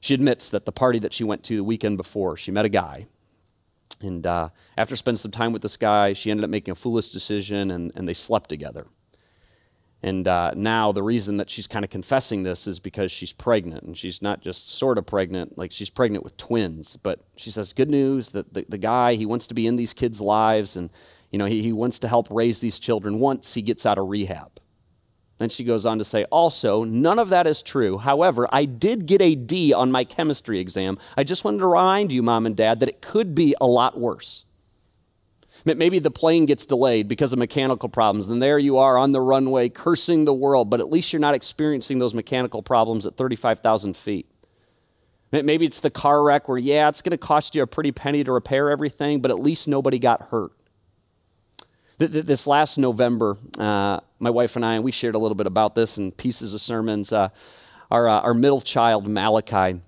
she 0.00 0.14
admits 0.14 0.48
that 0.50 0.64
the 0.64 0.72
party 0.72 0.98
that 1.00 1.12
she 1.12 1.24
went 1.24 1.42
to 1.44 1.56
the 1.56 1.64
weekend 1.64 1.96
before, 1.96 2.36
she 2.36 2.52
met 2.52 2.64
a 2.64 2.68
guy. 2.68 3.06
And 4.00 4.26
uh, 4.26 4.50
after 4.78 4.96
spending 4.96 5.18
some 5.18 5.30
time 5.30 5.52
with 5.52 5.62
this 5.62 5.76
guy, 5.76 6.12
she 6.12 6.30
ended 6.30 6.44
up 6.44 6.50
making 6.50 6.72
a 6.72 6.76
foolish 6.76 7.10
decision 7.10 7.70
and, 7.70 7.92
and 7.94 8.08
they 8.08 8.14
slept 8.14 8.48
together. 8.48 8.86
And 10.02 10.26
uh, 10.26 10.52
now 10.56 10.92
the 10.92 11.02
reason 11.02 11.36
that 11.36 11.50
she's 11.50 11.66
kind 11.66 11.84
of 11.84 11.90
confessing 11.90 12.42
this 12.42 12.66
is 12.66 12.80
because 12.80 13.12
she's 13.12 13.32
pregnant. 13.32 13.84
And 13.84 13.98
she's 13.98 14.22
not 14.22 14.40
just 14.40 14.68
sort 14.68 14.96
of 14.96 15.04
pregnant, 15.04 15.58
like 15.58 15.72
she's 15.72 15.90
pregnant 15.90 16.24
with 16.24 16.36
twins. 16.36 16.96
But 16.96 17.20
she 17.36 17.50
says, 17.50 17.72
good 17.74 17.90
news 17.90 18.30
that 18.30 18.54
the, 18.54 18.64
the 18.68 18.78
guy, 18.78 19.14
he 19.14 19.26
wants 19.26 19.46
to 19.48 19.54
be 19.54 19.66
in 19.66 19.76
these 19.76 19.92
kids' 19.92 20.20
lives 20.20 20.76
and 20.76 20.88
you 21.30 21.38
know, 21.38 21.44
he, 21.44 21.62
he 21.62 21.72
wants 21.72 21.98
to 22.00 22.08
help 22.08 22.28
raise 22.30 22.60
these 22.60 22.78
children 22.78 23.18
once 23.18 23.54
he 23.54 23.62
gets 23.62 23.86
out 23.86 23.98
of 23.98 24.08
rehab. 24.08 24.60
Then 25.38 25.48
she 25.48 25.64
goes 25.64 25.86
on 25.86 25.96
to 25.96 26.04
say, 26.04 26.24
also, 26.24 26.84
none 26.84 27.18
of 27.18 27.30
that 27.30 27.46
is 27.46 27.62
true. 27.62 27.96
However, 27.96 28.46
I 28.52 28.66
did 28.66 29.06
get 29.06 29.22
a 29.22 29.34
D 29.34 29.72
on 29.72 29.90
my 29.90 30.04
chemistry 30.04 30.60
exam. 30.60 30.98
I 31.16 31.24
just 31.24 31.44
wanted 31.44 31.60
to 31.60 31.66
remind 31.66 32.12
you, 32.12 32.22
mom 32.22 32.44
and 32.44 32.54
dad, 32.54 32.80
that 32.80 32.90
it 32.90 33.00
could 33.00 33.34
be 33.34 33.54
a 33.58 33.66
lot 33.66 33.98
worse. 33.98 34.44
Maybe 35.64 35.98
the 35.98 36.10
plane 36.10 36.46
gets 36.46 36.66
delayed 36.66 37.08
because 37.08 37.32
of 37.32 37.38
mechanical 37.38 37.88
problems. 37.88 38.26
and 38.26 38.42
there 38.42 38.58
you 38.58 38.78
are 38.78 38.96
on 38.96 39.12
the 39.12 39.20
runway 39.20 39.68
cursing 39.68 40.24
the 40.24 40.34
world, 40.34 40.68
but 40.70 40.80
at 40.80 40.90
least 40.90 41.12
you're 41.12 41.20
not 41.20 41.34
experiencing 41.34 41.98
those 41.98 42.14
mechanical 42.14 42.62
problems 42.62 43.06
at 43.06 43.16
35,000 43.16 43.96
feet. 43.96 44.26
Maybe 45.32 45.64
it's 45.64 45.80
the 45.80 45.90
car 45.90 46.22
wreck 46.22 46.48
where, 46.48 46.58
yeah, 46.58 46.88
it's 46.88 47.02
going 47.02 47.12
to 47.12 47.18
cost 47.18 47.54
you 47.54 47.62
a 47.62 47.66
pretty 47.66 47.92
penny 47.92 48.24
to 48.24 48.32
repair 48.32 48.70
everything, 48.70 49.20
but 49.20 49.30
at 49.30 49.38
least 49.38 49.68
nobody 49.68 49.98
got 49.98 50.28
hurt. 50.30 50.52
This 52.00 52.46
last 52.46 52.78
November, 52.78 53.36
uh, 53.58 54.00
my 54.18 54.30
wife 54.30 54.56
and 54.56 54.64
I, 54.64 54.80
we 54.80 54.90
shared 54.90 55.14
a 55.14 55.18
little 55.18 55.34
bit 55.34 55.46
about 55.46 55.74
this 55.74 55.98
in 55.98 56.12
pieces 56.12 56.54
of 56.54 56.62
sermons. 56.62 57.12
Uh, 57.12 57.28
our, 57.90 58.08
uh, 58.08 58.20
our 58.20 58.32
middle 58.32 58.62
child, 58.62 59.06
Malachi, 59.06 59.82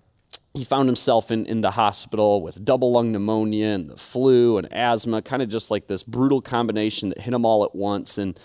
he 0.53 0.63
found 0.63 0.91
himself 0.91 1.31
in, 1.31 1.47
in 1.47 1.63
the 1.63 1.71
hospital 1.71 2.43
with 2.43 2.63
double 2.67 2.93
lung 2.93 3.13
pneumonia 3.13 3.69
and 3.69 3.89
the 3.89 3.97
flu 3.97 4.59
and 4.59 4.71
asthma, 4.75 5.23
kind 5.23 5.41
of 5.41 5.49
just 5.49 5.71
like 5.71 5.87
this 5.87 6.03
brutal 6.03 6.43
combination 6.43 7.09
that 7.09 7.23
hit 7.23 7.33
him 7.33 7.47
all 7.47 7.65
at 7.65 7.75
once. 7.75 8.19
And 8.19 8.39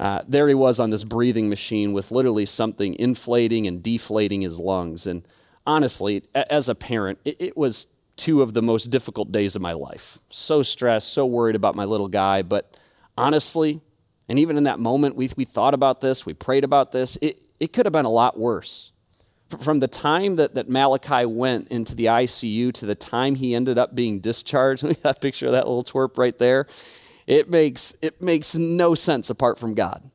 uh, 0.00 0.22
there 0.26 0.48
he 0.48 0.54
was 0.54 0.80
on 0.80 0.88
this 0.88 1.04
breathing 1.04 1.50
machine 1.50 1.92
with 1.92 2.10
literally 2.10 2.46
something 2.46 2.94
inflating 2.98 3.66
and 3.66 3.82
deflating 3.82 4.40
his 4.40 4.58
lungs. 4.58 5.06
And 5.06 5.28
honestly, 5.66 6.22
as 6.34 6.70
a 6.70 6.74
parent, 6.74 7.18
it, 7.26 7.36
it 7.38 7.54
was 7.54 7.88
two 8.16 8.40
of 8.40 8.54
the 8.54 8.62
most 8.62 8.86
difficult 8.86 9.30
days 9.30 9.54
of 9.54 9.60
my 9.60 9.74
life. 9.74 10.18
So 10.30 10.62
stressed, 10.62 11.12
so 11.12 11.26
worried 11.26 11.54
about 11.54 11.74
my 11.74 11.84
little 11.84 12.08
guy, 12.08 12.40
but 12.40 12.78
honestly, 13.16 13.80
and 14.28 14.38
even 14.38 14.56
in 14.56 14.64
that 14.64 14.78
moment, 14.78 15.16
we, 15.16 15.28
we 15.36 15.44
thought 15.44 15.74
about 15.74 16.00
this, 16.00 16.24
we 16.24 16.34
prayed 16.34 16.64
about 16.64 16.92
this, 16.92 17.16
it, 17.20 17.40
it 17.60 17.72
could 17.72 17.86
have 17.86 17.92
been 17.92 18.04
a 18.04 18.10
lot 18.10 18.38
worse. 18.38 18.92
From 19.60 19.80
the 19.80 19.88
time 19.88 20.36
that, 20.36 20.54
that 20.54 20.68
Malachi 20.68 21.26
went 21.26 21.68
into 21.68 21.94
the 21.94 22.06
ICU 22.06 22.72
to 22.74 22.86
the 22.86 22.94
time 22.94 23.34
he 23.34 23.54
ended 23.54 23.78
up 23.78 23.94
being 23.94 24.20
discharged, 24.20 24.82
we 24.82 24.94
got 24.94 25.16
a 25.16 25.20
picture 25.20 25.46
of 25.46 25.52
that 25.52 25.66
little 25.66 25.84
twerp 25.84 26.18
right 26.18 26.38
there. 26.38 26.66
It 27.26 27.50
makes, 27.50 27.94
it 28.02 28.20
makes 28.20 28.54
no 28.54 28.94
sense 28.94 29.30
apart 29.30 29.58
from 29.58 29.74
God. 29.74 30.10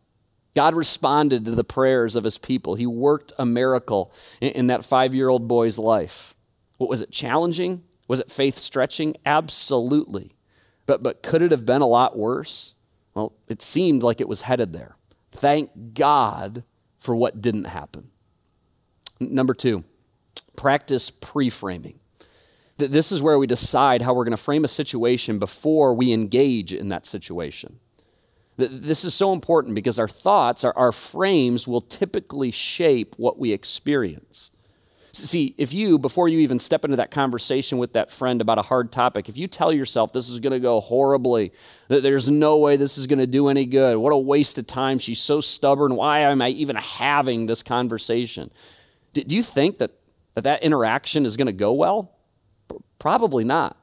God 0.55 0.75
responded 0.75 1.45
to 1.45 1.51
the 1.51 1.63
prayers 1.63 2.15
of 2.15 2.23
his 2.23 2.37
people. 2.37 2.75
He 2.75 2.85
worked 2.85 3.31
a 3.37 3.45
miracle 3.45 4.11
in, 4.41 4.51
in 4.51 4.67
that 4.67 4.83
five 4.83 5.15
year 5.15 5.29
old 5.29 5.47
boy's 5.47 5.77
life. 5.77 6.35
What 6.77 6.89
was 6.89 7.01
it 7.01 7.11
challenging? 7.11 7.83
Was 8.07 8.19
it 8.19 8.31
faith 8.31 8.57
stretching? 8.57 9.15
Absolutely. 9.25 10.35
But, 10.85 11.03
but 11.03 11.21
could 11.21 11.41
it 11.41 11.51
have 11.51 11.65
been 11.65 11.81
a 11.81 11.87
lot 11.87 12.17
worse? 12.17 12.73
Well, 13.13 13.33
it 13.47 13.61
seemed 13.61 14.03
like 14.03 14.21
it 14.21 14.27
was 14.27 14.41
headed 14.41 14.73
there. 14.73 14.95
Thank 15.31 15.93
God 15.93 16.63
for 16.97 17.15
what 17.15 17.41
didn't 17.41 17.65
happen. 17.65 18.11
Number 19.19 19.53
two, 19.53 19.83
practice 20.55 21.09
pre 21.09 21.49
framing. 21.49 21.99
This 22.77 23.11
is 23.11 23.21
where 23.21 23.37
we 23.37 23.45
decide 23.45 24.01
how 24.01 24.13
we're 24.13 24.23
going 24.23 24.31
to 24.31 24.37
frame 24.37 24.63
a 24.63 24.69
situation 24.69 25.37
before 25.37 25.93
we 25.93 26.13
engage 26.13 26.71
in 26.71 26.89
that 26.89 27.05
situation. 27.05 27.79
This 28.55 29.05
is 29.05 29.13
so 29.13 29.33
important 29.33 29.75
because 29.75 29.99
our 29.99 30.07
thoughts, 30.07 30.63
our, 30.63 30.77
our 30.77 30.91
frames, 30.91 31.67
will 31.67 31.81
typically 31.81 32.51
shape 32.51 33.15
what 33.17 33.37
we 33.37 33.51
experience. 33.51 34.51
See, 35.11 35.55
if 35.57 35.73
you, 35.73 35.97
before 35.97 36.27
you 36.29 36.39
even 36.39 36.59
step 36.59 36.85
into 36.85 36.97
that 36.97 37.11
conversation 37.11 37.77
with 37.77 37.93
that 37.93 38.11
friend 38.11 38.41
about 38.41 38.59
a 38.59 38.63
hard 38.63 38.91
topic, 38.91 39.27
if 39.27 39.37
you 39.37 39.47
tell 39.47 39.73
yourself 39.73 40.13
this 40.13 40.29
is 40.29 40.39
going 40.39 40.53
to 40.53 40.59
go 40.59 40.79
horribly, 40.79 41.51
that 41.87 42.03
there's 42.03 42.29
no 42.29 42.57
way 42.57 42.77
this 42.77 42.97
is 42.97 43.07
going 43.07 43.19
to 43.19 43.27
do 43.27 43.47
any 43.47 43.65
good, 43.65 43.97
what 43.97 44.13
a 44.13 44.17
waste 44.17 44.57
of 44.57 44.67
time, 44.67 44.99
she's 44.99 45.19
so 45.19 45.41
stubborn, 45.41 45.95
why 45.95 46.19
am 46.19 46.41
I 46.41 46.49
even 46.49 46.75
having 46.75 47.47
this 47.47 47.63
conversation? 47.63 48.51
Do 49.13 49.23
you 49.35 49.41
think 49.41 49.79
that 49.79 49.91
that, 50.35 50.43
that 50.43 50.63
interaction 50.63 51.25
is 51.25 51.37
going 51.37 51.47
to 51.47 51.53
go 51.53 51.73
well? 51.73 52.11
Probably 52.99 53.43
not. 53.43 53.77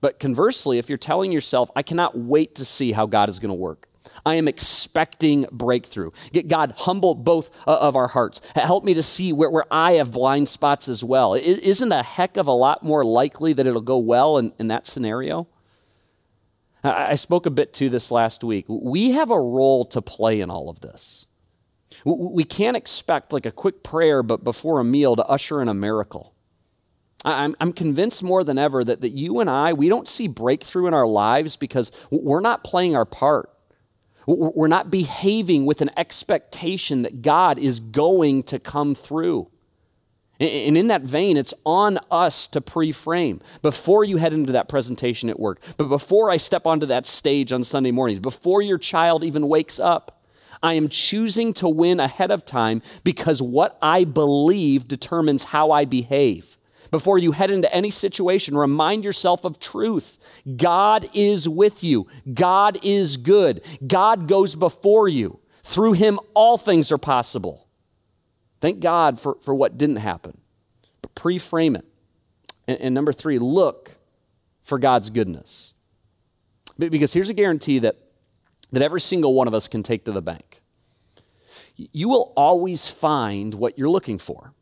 But 0.00 0.18
conversely, 0.18 0.78
if 0.78 0.88
you're 0.88 0.98
telling 0.98 1.30
yourself, 1.30 1.70
I 1.76 1.82
cannot 1.82 2.16
wait 2.18 2.54
to 2.56 2.64
see 2.64 2.92
how 2.92 3.06
God 3.06 3.28
is 3.28 3.38
going 3.38 3.50
to 3.50 3.54
work, 3.54 3.86
I 4.24 4.34
am 4.34 4.48
expecting 4.48 5.46
breakthrough. 5.50 6.10
Get 6.32 6.48
God 6.48 6.74
humble 6.76 7.14
both 7.14 7.50
uh, 7.66 7.78
of 7.78 7.96
our 7.96 8.08
hearts. 8.08 8.40
Help 8.54 8.84
me 8.84 8.94
to 8.94 9.02
see 9.02 9.32
where, 9.32 9.50
where 9.50 9.64
I 9.70 9.92
have 9.92 10.12
blind 10.12 10.48
spots 10.48 10.88
as 10.88 11.02
well. 11.02 11.34
It 11.34 11.42
isn't 11.42 11.92
a 11.92 12.02
heck 12.02 12.36
of 12.36 12.46
a 12.46 12.52
lot 12.52 12.82
more 12.82 13.04
likely 13.04 13.52
that 13.52 13.66
it'll 13.66 13.80
go 13.80 13.98
well 13.98 14.38
in, 14.38 14.52
in 14.58 14.68
that 14.68 14.86
scenario? 14.86 15.48
I 16.82 17.14
spoke 17.16 17.44
a 17.44 17.50
bit 17.50 17.74
to 17.74 17.90
this 17.90 18.10
last 18.10 18.42
week. 18.42 18.64
We 18.68 19.10
have 19.10 19.30
a 19.30 19.38
role 19.38 19.84
to 19.86 20.00
play 20.00 20.40
in 20.40 20.50
all 20.50 20.70
of 20.70 20.80
this. 20.80 21.26
We 22.04 22.44
can't 22.44 22.76
expect 22.76 23.32
like 23.32 23.44
a 23.44 23.50
quick 23.50 23.82
prayer 23.82 24.22
but 24.22 24.44
before 24.44 24.80
a 24.80 24.84
meal 24.84 25.16
to 25.16 25.26
usher 25.26 25.60
in 25.60 25.68
a 25.68 25.74
miracle. 25.74 26.34
I'm, 27.24 27.54
I'm 27.60 27.72
convinced 27.74 28.22
more 28.22 28.44
than 28.44 28.56
ever 28.56 28.82
that, 28.82 29.02
that 29.02 29.10
you 29.10 29.40
and 29.40 29.50
I, 29.50 29.74
we 29.74 29.88
don't 29.88 30.08
see 30.08 30.26
breakthrough 30.26 30.86
in 30.86 30.94
our 30.94 31.06
lives 31.06 31.56
because 31.56 31.92
we're 32.10 32.40
not 32.40 32.64
playing 32.64 32.96
our 32.96 33.04
part. 33.04 33.49
We're 34.36 34.68
not 34.68 34.90
behaving 34.90 35.66
with 35.66 35.80
an 35.80 35.90
expectation 35.96 37.02
that 37.02 37.22
God 37.22 37.58
is 37.58 37.80
going 37.80 38.44
to 38.44 38.58
come 38.58 38.94
through. 38.94 39.50
And 40.38 40.78
in 40.78 40.86
that 40.86 41.02
vein, 41.02 41.36
it's 41.36 41.52
on 41.66 41.98
us 42.10 42.48
to 42.48 42.60
pre 42.62 42.92
frame 42.92 43.40
before 43.60 44.04
you 44.04 44.16
head 44.16 44.32
into 44.32 44.52
that 44.52 44.68
presentation 44.68 45.28
at 45.28 45.38
work, 45.38 45.60
but 45.76 45.88
before 45.88 46.30
I 46.30 46.38
step 46.38 46.66
onto 46.66 46.86
that 46.86 47.06
stage 47.06 47.52
on 47.52 47.62
Sunday 47.62 47.90
mornings, 47.90 48.20
before 48.20 48.62
your 48.62 48.78
child 48.78 49.22
even 49.22 49.48
wakes 49.48 49.78
up. 49.78 50.16
I 50.62 50.74
am 50.74 50.90
choosing 50.90 51.54
to 51.54 51.68
win 51.68 52.00
ahead 52.00 52.30
of 52.30 52.44
time 52.44 52.82
because 53.02 53.40
what 53.40 53.78
I 53.80 54.04
believe 54.04 54.88
determines 54.88 55.44
how 55.44 55.70
I 55.70 55.86
behave. 55.86 56.58
Before 56.90 57.18
you 57.18 57.32
head 57.32 57.50
into 57.50 57.72
any 57.72 57.90
situation, 57.90 58.56
remind 58.56 59.04
yourself 59.04 59.44
of 59.44 59.58
truth. 59.60 60.18
God 60.56 61.08
is 61.14 61.48
with 61.48 61.84
you. 61.84 62.08
God 62.32 62.78
is 62.82 63.16
good. 63.16 63.64
God 63.86 64.26
goes 64.26 64.54
before 64.54 65.08
you. 65.08 65.38
Through 65.62 65.92
him, 65.92 66.18
all 66.34 66.58
things 66.58 66.90
are 66.90 66.98
possible. 66.98 67.68
Thank 68.60 68.80
God 68.80 69.20
for, 69.20 69.36
for 69.40 69.54
what 69.54 69.78
didn't 69.78 69.96
happen. 69.96 70.40
But 71.00 71.14
pre 71.14 71.38
frame 71.38 71.76
it. 71.76 71.84
And, 72.66 72.80
and 72.80 72.94
number 72.94 73.12
three, 73.12 73.38
look 73.38 73.92
for 74.62 74.78
God's 74.78 75.10
goodness. 75.10 75.74
Because 76.78 77.12
here's 77.12 77.28
a 77.28 77.34
guarantee 77.34 77.78
that, 77.80 77.96
that 78.72 78.82
every 78.82 79.00
single 79.00 79.34
one 79.34 79.46
of 79.46 79.54
us 79.54 79.68
can 79.68 79.82
take 79.82 80.04
to 80.06 80.12
the 80.12 80.22
bank. 80.22 80.60
You 81.76 82.08
will 82.08 82.32
always 82.36 82.88
find 82.88 83.54
what 83.54 83.78
you're 83.78 83.88
looking 83.88 84.18
for. 84.18 84.54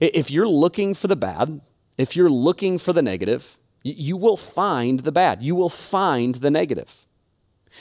If 0.00 0.30
you're 0.30 0.48
looking 0.48 0.94
for 0.94 1.06
the 1.06 1.16
bad, 1.16 1.60
if 1.98 2.16
you're 2.16 2.30
looking 2.30 2.78
for 2.78 2.92
the 2.92 3.02
negative, 3.02 3.58
you 3.82 4.16
will 4.16 4.36
find 4.36 5.00
the 5.00 5.12
bad. 5.12 5.42
You 5.42 5.54
will 5.54 5.68
find 5.68 6.36
the 6.36 6.50
negative. 6.50 7.06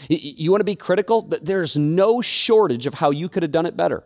You 0.10 0.51
want 0.51 0.60
to 0.60 0.65
be 0.65 0.75
critical? 0.75 1.21
There's 1.21 1.77
no 1.77 2.21
shortage 2.21 2.86
of 2.86 2.95
how 2.95 3.12
you 3.12 3.29
could 3.29 3.43
have 3.43 3.51
done 3.51 3.65
it 3.65 3.77
better. 3.77 4.03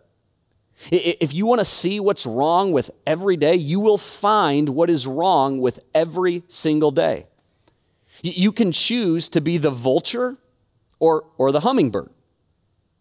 If 0.91 1.33
you 1.33 1.45
want 1.45 1.59
to 1.59 1.65
see 1.65 1.99
what's 1.99 2.25
wrong 2.25 2.71
with 2.71 2.91
every 3.05 3.35
day, 3.35 3.55
you 3.55 3.79
will 3.79 3.97
find 3.97 4.69
what 4.69 4.89
is 4.89 5.05
wrong 5.05 5.59
with 5.59 5.79
every 5.93 6.43
single 6.47 6.91
day. 6.91 7.25
You 8.21 8.51
can 8.51 8.71
choose 8.71 9.27
to 9.29 9.41
be 9.41 9.57
the 9.57 9.71
vulture 9.71 10.37
or, 10.99 11.25
or 11.37 11.51
the 11.51 11.61
hummingbird. 11.61 12.09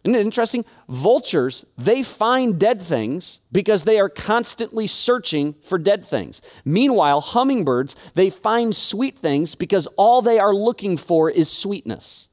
Isn't 0.08 0.20
it 0.20 0.24
interesting? 0.24 0.64
Vultures, 0.88 1.66
they 1.76 2.02
find 2.02 2.58
dead 2.58 2.80
things 2.80 3.40
because 3.52 3.84
they 3.84 4.00
are 4.00 4.08
constantly 4.08 4.86
searching 4.86 5.52
for 5.60 5.76
dead 5.76 6.02
things. 6.02 6.40
Meanwhile, 6.64 7.20
hummingbirds, 7.20 7.94
they 8.14 8.30
find 8.30 8.74
sweet 8.74 9.18
things 9.18 9.54
because 9.54 9.86
all 9.98 10.22
they 10.22 10.38
are 10.38 10.54
looking 10.54 10.96
for 10.96 11.30
is 11.30 11.50
sweetness. 11.50 12.30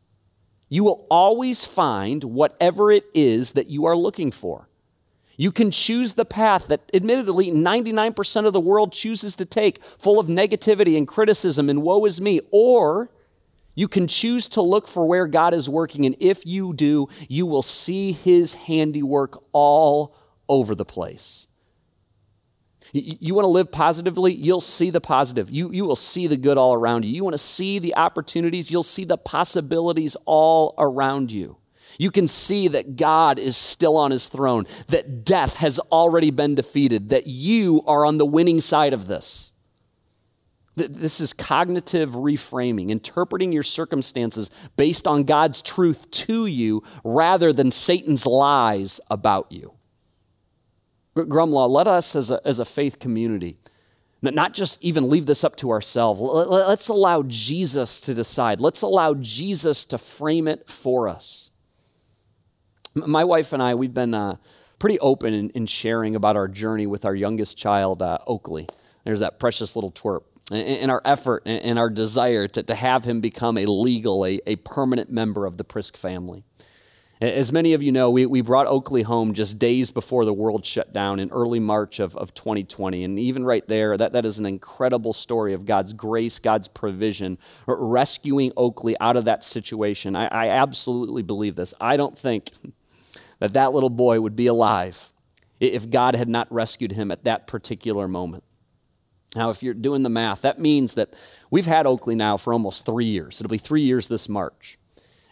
You 0.70 0.86
will 0.86 1.06
always 1.12 1.66
find 1.66 2.24
whatever 2.24 2.94
it 2.94 3.04
is 3.14 3.52
that 3.52 3.68
you 3.68 3.84
are 3.84 3.98
looking 3.98 4.32
for. 4.32 4.70
You 5.36 5.52
can 5.52 5.70
choose 5.70 6.14
the 6.14 6.24
path 6.24 6.70
that, 6.70 6.90
admittedly, 6.94 7.52
99% 7.52 8.46
of 8.46 8.54
the 8.54 8.62
world 8.62 8.94
chooses 8.94 9.36
to 9.36 9.44
take, 9.44 9.84
full 9.98 10.18
of 10.18 10.28
negativity 10.28 10.96
and 10.96 11.06
criticism 11.06 11.70
and 11.70 11.82
woe 11.82 12.06
is 12.06 12.22
me, 12.22 12.40
or 12.52 13.10
you 13.76 13.88
can 13.88 14.08
choose 14.08 14.48
to 14.50 14.62
look 14.62 14.88
for 14.88 15.06
where 15.06 15.28
God 15.28 15.54
is 15.54 15.70
working, 15.70 16.06
and 16.06 16.16
if 16.20 16.46
you 16.46 16.74
do, 16.74 17.08
you 17.28 17.46
will 17.46 17.62
see 17.62 18.14
his 18.14 18.54
handiwork 18.54 19.44
all 19.52 20.16
over 20.48 20.74
the 20.74 20.86
place. 20.86 21.48
You 22.94 23.34
want 23.34 23.44
to 23.44 23.50
live 23.50 23.72
positively, 23.72 24.34
you'll 24.34 24.62
see 24.62 24.90
the 24.90 25.02
positive. 25.02 25.50
You, 25.50 25.72
you 25.72 25.86
will 25.86 25.96
see 25.96 26.28
the 26.28 26.38
good 26.38 26.58
all 26.58 26.74
around 26.74 27.04
you. 27.04 27.12
You 27.12 27.24
want 27.24 27.34
to 27.34 27.40
see 27.40 27.80
the 27.80 27.96
opportunities, 27.96 28.72
you'll 28.72 28.84
see 28.84 29.04
the 29.04 29.18
possibilities 29.18 30.16
all 30.26 30.76
around 30.78 31.32
you. 31.32 31.58
You 31.98 32.12
can 32.12 32.28
see 32.28 32.68
that 32.70 32.96
God 32.96 33.40
is 33.40 33.58
still 33.58 33.98
on 33.98 34.12
his 34.12 34.28
throne, 34.28 34.66
that 34.88 35.24
death 35.24 35.56
has 35.58 35.80
already 35.80 36.32
been 36.32 36.56
defeated, 36.56 37.10
that 37.10 37.28
you 37.28 37.84
are 37.86 38.06
on 38.06 38.18
the 38.18 38.26
winning 38.26 38.62
side 38.62 38.94
of 38.94 39.08
this. 39.08 39.54
This 40.76 41.22
is 41.22 41.32
cognitive 41.32 42.12
reframing, 42.12 42.90
interpreting 42.90 43.52
your 43.52 43.64
circumstances 43.64 44.52
based 44.76 45.08
on 45.08 45.24
God's 45.24 45.62
truth 45.62 46.12
to 46.12 46.46
you 46.46 46.84
rather 47.04 47.54
than 47.54 47.72
Satan's 47.72 48.26
lies 48.26 49.00
about 49.10 49.52
you. 49.52 49.74
Grumlaw, 51.16 51.70
let 51.70 51.88
us 51.88 52.16
as 52.16 52.30
a, 52.30 52.42
as 52.46 52.60
a 52.60 52.66
faith 52.66 53.00
community 53.00 53.58
not 54.34 54.54
just 54.54 54.84
even 54.84 55.10
leave 55.10 55.26
this 55.26 55.44
up 55.44 55.56
to 55.58 55.70
ourselves. 55.70 56.20
Let's 56.20 56.88
allow 56.88 57.24
Jesus 57.24 58.02
to 58.02 58.14
decide. 58.14 58.60
Let's 58.60 58.82
allow 58.82 59.14
Jesus 59.16 59.86
to 59.86 59.98
frame 59.98 60.48
it 60.48 60.70
for 60.70 61.08
us. 61.08 61.52
My 62.96 63.24
wife 63.24 63.54
and 63.54 63.62
I, 63.62 63.76
we've 63.76 63.94
been 63.94 64.14
uh, 64.14 64.38
pretty 64.80 64.98
open 65.00 65.34
in, 65.34 65.50
in, 65.52 65.66
sharing 65.66 66.16
about 66.16 66.38
our 66.38 66.48
journey 66.48 66.88
with 66.88 67.06
our 67.06 67.14
youngest 67.14 67.58
child, 67.58 68.02
uh, 68.02 68.20
Oakley. 68.26 68.68
There's 69.04 69.20
that 69.20 69.38
precious 69.38 69.76
little 69.76 69.92
twerp 69.92 70.24
in 70.52 70.90
our 70.90 71.02
effort 71.04 71.44
and 71.46 71.80
our 71.80 71.90
desire 71.90 72.48
to, 72.48 72.62
to 72.62 72.76
have 72.76 73.04
him 73.04 73.20
become 73.20 73.58
a 73.58 73.66
legal, 73.66 74.26
a, 74.26 74.40
a 74.46 74.56
permanent 74.58 75.10
member 75.10 75.46
of 75.46 75.58
the 75.58 75.64
Prisk 75.64 75.98
family. 75.98 76.44
As 77.22 77.52
many 77.52 77.74
of 77.74 77.82
you 77.82 77.92
know, 77.92 78.12
we, 78.12 78.26
we 78.26 78.42
brought 78.42 78.68
Oakley 78.68 79.02
home 79.02 79.34
just 79.34 79.58
days 79.58 79.90
before 79.90 80.26
the 80.26 80.34
world 80.34 80.66
shut 80.66 80.92
down 80.92 81.20
in 81.20 81.32
early 81.32 81.60
March 81.60 82.00
of, 82.00 82.16
of 82.18 82.34
2020. 82.34 83.04
And 83.04 83.18
even 83.18 83.46
right 83.46 83.66
there, 83.68 83.96
that, 83.96 84.12
that 84.12 84.26
is 84.26 84.38
an 84.38 84.46
incredible 84.46 85.14
story 85.14 85.54
of 85.54 85.66
God's 85.66 85.94
grace, 85.94 86.40
God's 86.40 86.68
provision, 86.68 87.38
rescuing 87.66 88.52
Oakley 88.58 88.96
out 89.00 89.16
of 89.16 89.26
that 89.26 89.44
situation. 89.44 90.16
I, 90.16 90.28
I 90.28 90.50
absolutely 90.50 91.24
believe 91.24 91.56
this. 91.56 91.74
I 91.80 91.96
don't 91.96 92.20
think 92.20 92.52
that 93.40 93.54
that 93.54 93.74
little 93.74 93.90
boy 93.90 94.20
would 94.20 94.36
be 94.36 94.48
alive 94.48 95.14
if 95.60 95.90
God 95.90 96.16
had 96.16 96.28
not 96.28 96.52
rescued 96.52 96.92
him 96.92 97.12
at 97.12 97.24
that 97.24 97.48
particular 97.48 98.08
moment. 98.08 98.44
Now, 99.36 99.50
if 99.50 99.62
you're 99.62 99.74
doing 99.74 100.04
the 100.04 100.10
math, 100.10 100.41
that 100.41 100.60
means 100.60 100.93
that 100.93 101.13
we've 101.52 101.65
had 101.65 101.86
Oakley 101.86 102.15
now 102.15 102.38
for 102.38 102.54
almost 102.54 102.86
three 102.86 103.06
years. 103.06 103.39
It'll 103.39 103.50
be 103.50 103.58
three 103.58 103.84
years 103.84 104.08
this 104.08 104.30
March. 104.30 104.78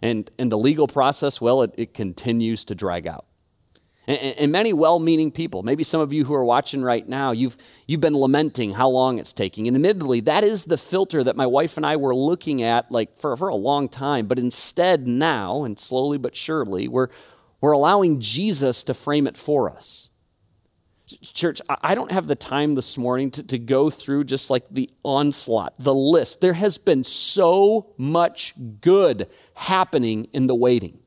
And, 0.02 0.30
and 0.38 0.52
the 0.52 0.58
legal 0.58 0.88
process, 0.88 1.40
well, 1.40 1.62
it, 1.62 1.74
it 1.78 1.94
continues 1.94 2.66
to 2.66 2.76
drag 2.76 3.08
out. 3.08 3.26
And, 4.06 4.20
and 4.20 4.52
many 4.52 4.74
well 4.74 5.00
meaning 5.00 5.32
people, 5.32 5.64
maybe 5.64 5.84
some 5.84 6.02
of 6.02 6.12
you 6.12 6.26
who 6.26 6.34
are 6.34 6.44
watching 6.44 6.84
right 6.84 7.08
now, 7.08 7.32
you've, 7.32 7.56
you've 7.88 8.02
been 8.02 8.18
lamenting 8.18 8.74
how 8.74 8.90
long 8.90 9.18
it's 9.18 9.32
taking. 9.32 9.68
And 9.68 9.78
admittedly, 9.78 10.20
that 10.22 10.44
is 10.44 10.66
the 10.66 10.78
filter 10.78 11.24
that 11.24 11.38
my 11.38 11.46
wife 11.46 11.78
and 11.78 11.86
I 11.86 11.96
were 11.96 12.14
looking 12.14 12.62
at 12.62 12.92
like 12.92 13.18
for, 13.18 13.38
for 13.38 13.48
a 13.48 13.56
long 13.56 13.88
time. 13.88 14.28
But 14.28 14.40
instead, 14.40 15.08
now, 15.08 15.64
and 15.64 15.80
slowly 15.80 16.18
but 16.18 16.36
surely, 16.36 16.90
we're, 16.90 17.08
we're 17.62 17.72
allowing 17.72 18.20
Jesus 18.20 18.84
to 18.84 18.94
frame 18.94 19.26
it 19.26 19.38
for 19.38 19.70
us. 19.72 20.10
Church, 21.22 21.62
I 21.70 21.96
don't 21.96 22.12
have 22.12 22.28
the 22.28 22.36
time 22.36 22.76
this 22.76 22.98
morning 22.98 23.32
to, 23.32 23.44
to 23.44 23.58
go 23.58 23.90
through 23.90 24.26
just 24.26 24.50
like 24.50 24.66
the 24.70 24.90
onslaught, 25.04 25.74
the 25.80 25.94
list. 25.94 26.42
There 26.42 26.54
has 26.54 26.78
been 26.78 27.04
so 27.04 27.94
much 27.98 28.54
good 28.82 29.30
happening 29.56 30.28
in 30.34 30.48
the 30.48 30.56
waiting. 30.56 31.00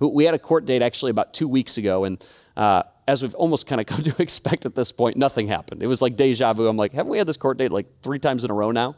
We 0.00 0.24
had 0.24 0.34
a 0.34 0.38
court 0.38 0.66
date 0.66 0.82
actually 0.82 1.10
about 1.10 1.32
two 1.32 1.48
weeks 1.48 1.78
ago, 1.78 2.04
and 2.04 2.22
uh, 2.56 2.82
as 3.08 3.22
we've 3.22 3.34
almost 3.34 3.66
kind 3.66 3.80
of 3.80 3.86
come 3.86 4.02
to 4.02 4.14
expect 4.22 4.66
at 4.66 4.74
this 4.74 4.92
point, 4.92 5.16
nothing 5.16 5.48
happened. 5.48 5.82
It 5.82 5.86
was 5.86 6.02
like 6.02 6.16
deja 6.16 6.52
vu. 6.52 6.66
I'm 6.68 6.76
like, 6.76 6.92
haven't 6.92 7.10
we 7.10 7.18
had 7.18 7.26
this 7.26 7.36
court 7.36 7.58
date 7.58 7.72
like 7.72 7.86
three 8.02 8.18
times 8.18 8.44
in 8.44 8.50
a 8.50 8.54
row 8.54 8.70
now? 8.70 8.96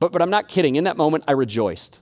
But, 0.00 0.12
but 0.12 0.22
I'm 0.22 0.30
not 0.30 0.48
kidding. 0.48 0.76
In 0.76 0.84
that 0.84 0.96
moment, 0.96 1.24
I 1.28 1.32
rejoiced 1.32 2.00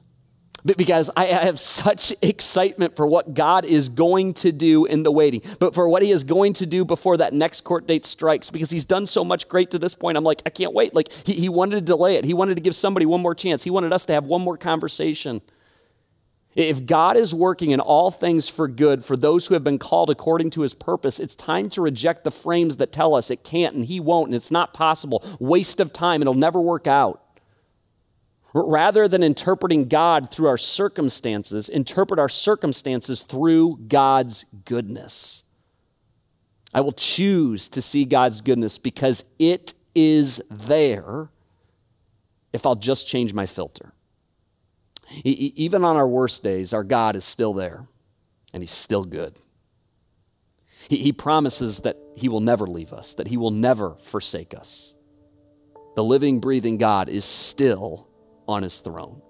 because 0.64 1.10
I 1.16 1.26
have 1.26 1.58
such 1.58 2.14
excitement 2.22 2.96
for 2.96 3.06
what 3.06 3.34
God 3.34 3.64
is 3.64 3.88
going 3.88 4.34
to 4.34 4.52
do 4.52 4.84
in 4.84 5.02
the 5.02 5.10
waiting, 5.10 5.42
but 5.58 5.74
for 5.74 5.88
what 5.88 6.02
He 6.02 6.10
is 6.10 6.24
going 6.24 6.52
to 6.54 6.66
do 6.66 6.84
before 6.84 7.16
that 7.16 7.32
next 7.32 7.62
court 7.62 7.86
date 7.86 8.04
strikes, 8.04 8.50
because 8.50 8.70
He's 8.70 8.84
done 8.84 9.06
so 9.06 9.24
much 9.24 9.48
great 9.48 9.70
to 9.72 9.78
this 9.78 9.94
point. 9.94 10.16
I'm 10.16 10.24
like, 10.24 10.42
I 10.46 10.50
can't 10.50 10.72
wait. 10.72 10.94
Like, 10.94 11.12
He, 11.12 11.34
he 11.34 11.48
wanted 11.48 11.76
to 11.76 11.80
delay 11.82 12.16
it, 12.16 12.24
He 12.24 12.34
wanted 12.34 12.56
to 12.56 12.62
give 12.62 12.74
somebody 12.74 13.06
one 13.06 13.20
more 13.20 13.34
chance, 13.34 13.64
He 13.64 13.70
wanted 13.70 13.92
us 13.92 14.04
to 14.06 14.12
have 14.12 14.24
one 14.24 14.42
more 14.42 14.56
conversation. 14.56 15.42
If 16.54 16.84
God 16.84 17.16
is 17.16 17.34
working 17.34 17.70
in 17.70 17.80
all 17.80 18.10
things 18.10 18.46
for 18.48 18.68
good 18.68 19.02
for 19.04 19.16
those 19.16 19.46
who 19.46 19.54
have 19.54 19.64
been 19.64 19.78
called 19.78 20.10
according 20.10 20.50
to 20.50 20.60
his 20.62 20.74
purpose, 20.74 21.18
it's 21.18 21.34
time 21.34 21.70
to 21.70 21.80
reject 21.80 22.24
the 22.24 22.30
frames 22.30 22.76
that 22.76 22.92
tell 22.92 23.14
us 23.14 23.30
it 23.30 23.42
can't 23.42 23.74
and 23.74 23.86
he 23.86 24.00
won't 24.00 24.28
and 24.28 24.34
it's 24.34 24.50
not 24.50 24.74
possible. 24.74 25.24
Waste 25.40 25.80
of 25.80 25.94
time, 25.94 26.20
it'll 26.20 26.34
never 26.34 26.60
work 26.60 26.86
out. 26.86 27.21
Rather 28.54 29.08
than 29.08 29.22
interpreting 29.22 29.88
God 29.88 30.30
through 30.30 30.48
our 30.48 30.58
circumstances, 30.58 31.68
interpret 31.68 32.20
our 32.20 32.28
circumstances 32.28 33.22
through 33.22 33.78
God's 33.88 34.44
goodness. 34.64 35.44
I 36.74 36.82
will 36.82 36.92
choose 36.92 37.68
to 37.68 37.80
see 37.80 38.04
God's 38.04 38.40
goodness 38.40 38.78
because 38.78 39.24
it 39.38 39.74
is 39.94 40.40
there 40.50 41.30
if 42.52 42.66
I'll 42.66 42.76
just 42.76 43.06
change 43.06 43.32
my 43.32 43.46
filter. 43.46 43.92
Even 45.24 45.84
on 45.84 45.96
our 45.96 46.06
worst 46.06 46.42
days, 46.42 46.72
our 46.72 46.84
God 46.84 47.16
is 47.16 47.24
still 47.24 47.54
there 47.54 47.86
and 48.52 48.62
He's 48.62 48.70
still 48.70 49.04
good. 49.04 49.36
He, 50.88 51.12
promises 51.12 51.80
that 51.80 51.96
He 52.16 52.28
will 52.28 52.40
never 52.40 52.66
leave 52.66 52.92
us, 52.92 53.14
that 53.14 53.28
He 53.28 53.36
will 53.36 53.50
never 53.50 53.94
forsake 54.00 54.52
us. 54.52 54.94
The 55.94 56.04
living, 56.04 56.40
breathing 56.40 56.76
God 56.76 57.08
is 57.08 57.24
still 57.24 58.08
on 58.48 58.62
His 58.62 58.80
throne. 58.80 59.22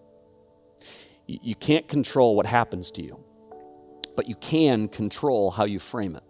You 1.27 1.55
can't 1.55 1.87
control 1.89 2.37
what 2.37 2.47
happens 2.47 2.91
to 2.93 3.03
you, 3.03 3.23
but 4.17 4.29
you 4.29 4.35
can 4.37 4.89
control 4.89 5.51
how 5.51 5.65
you 5.65 5.79
frame 5.79 6.17
it. 6.17 6.25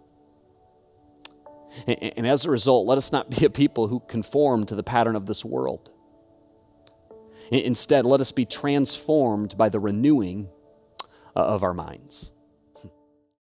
And 2.15 2.27
as 2.27 2.45
a 2.45 2.51
result, 2.51 2.85
let 2.85 2.97
us 2.97 3.11
not 3.11 3.29
be 3.29 3.45
a 3.45 3.49
people 3.49 3.87
who 3.87 3.99
conform 4.01 4.65
to 4.65 4.75
the 4.75 4.83
pattern 4.83 5.15
of 5.15 5.25
this 5.25 5.43
world. 5.43 5.89
Instead, 7.51 8.05
let 8.05 8.21
us 8.21 8.31
be 8.31 8.45
transformed 8.45 9.57
by 9.57 9.69
the 9.69 9.79
renewing 9.79 10.49
uh, 11.35 11.39
of 11.39 11.63
our 11.63 11.73
minds. 11.73 12.32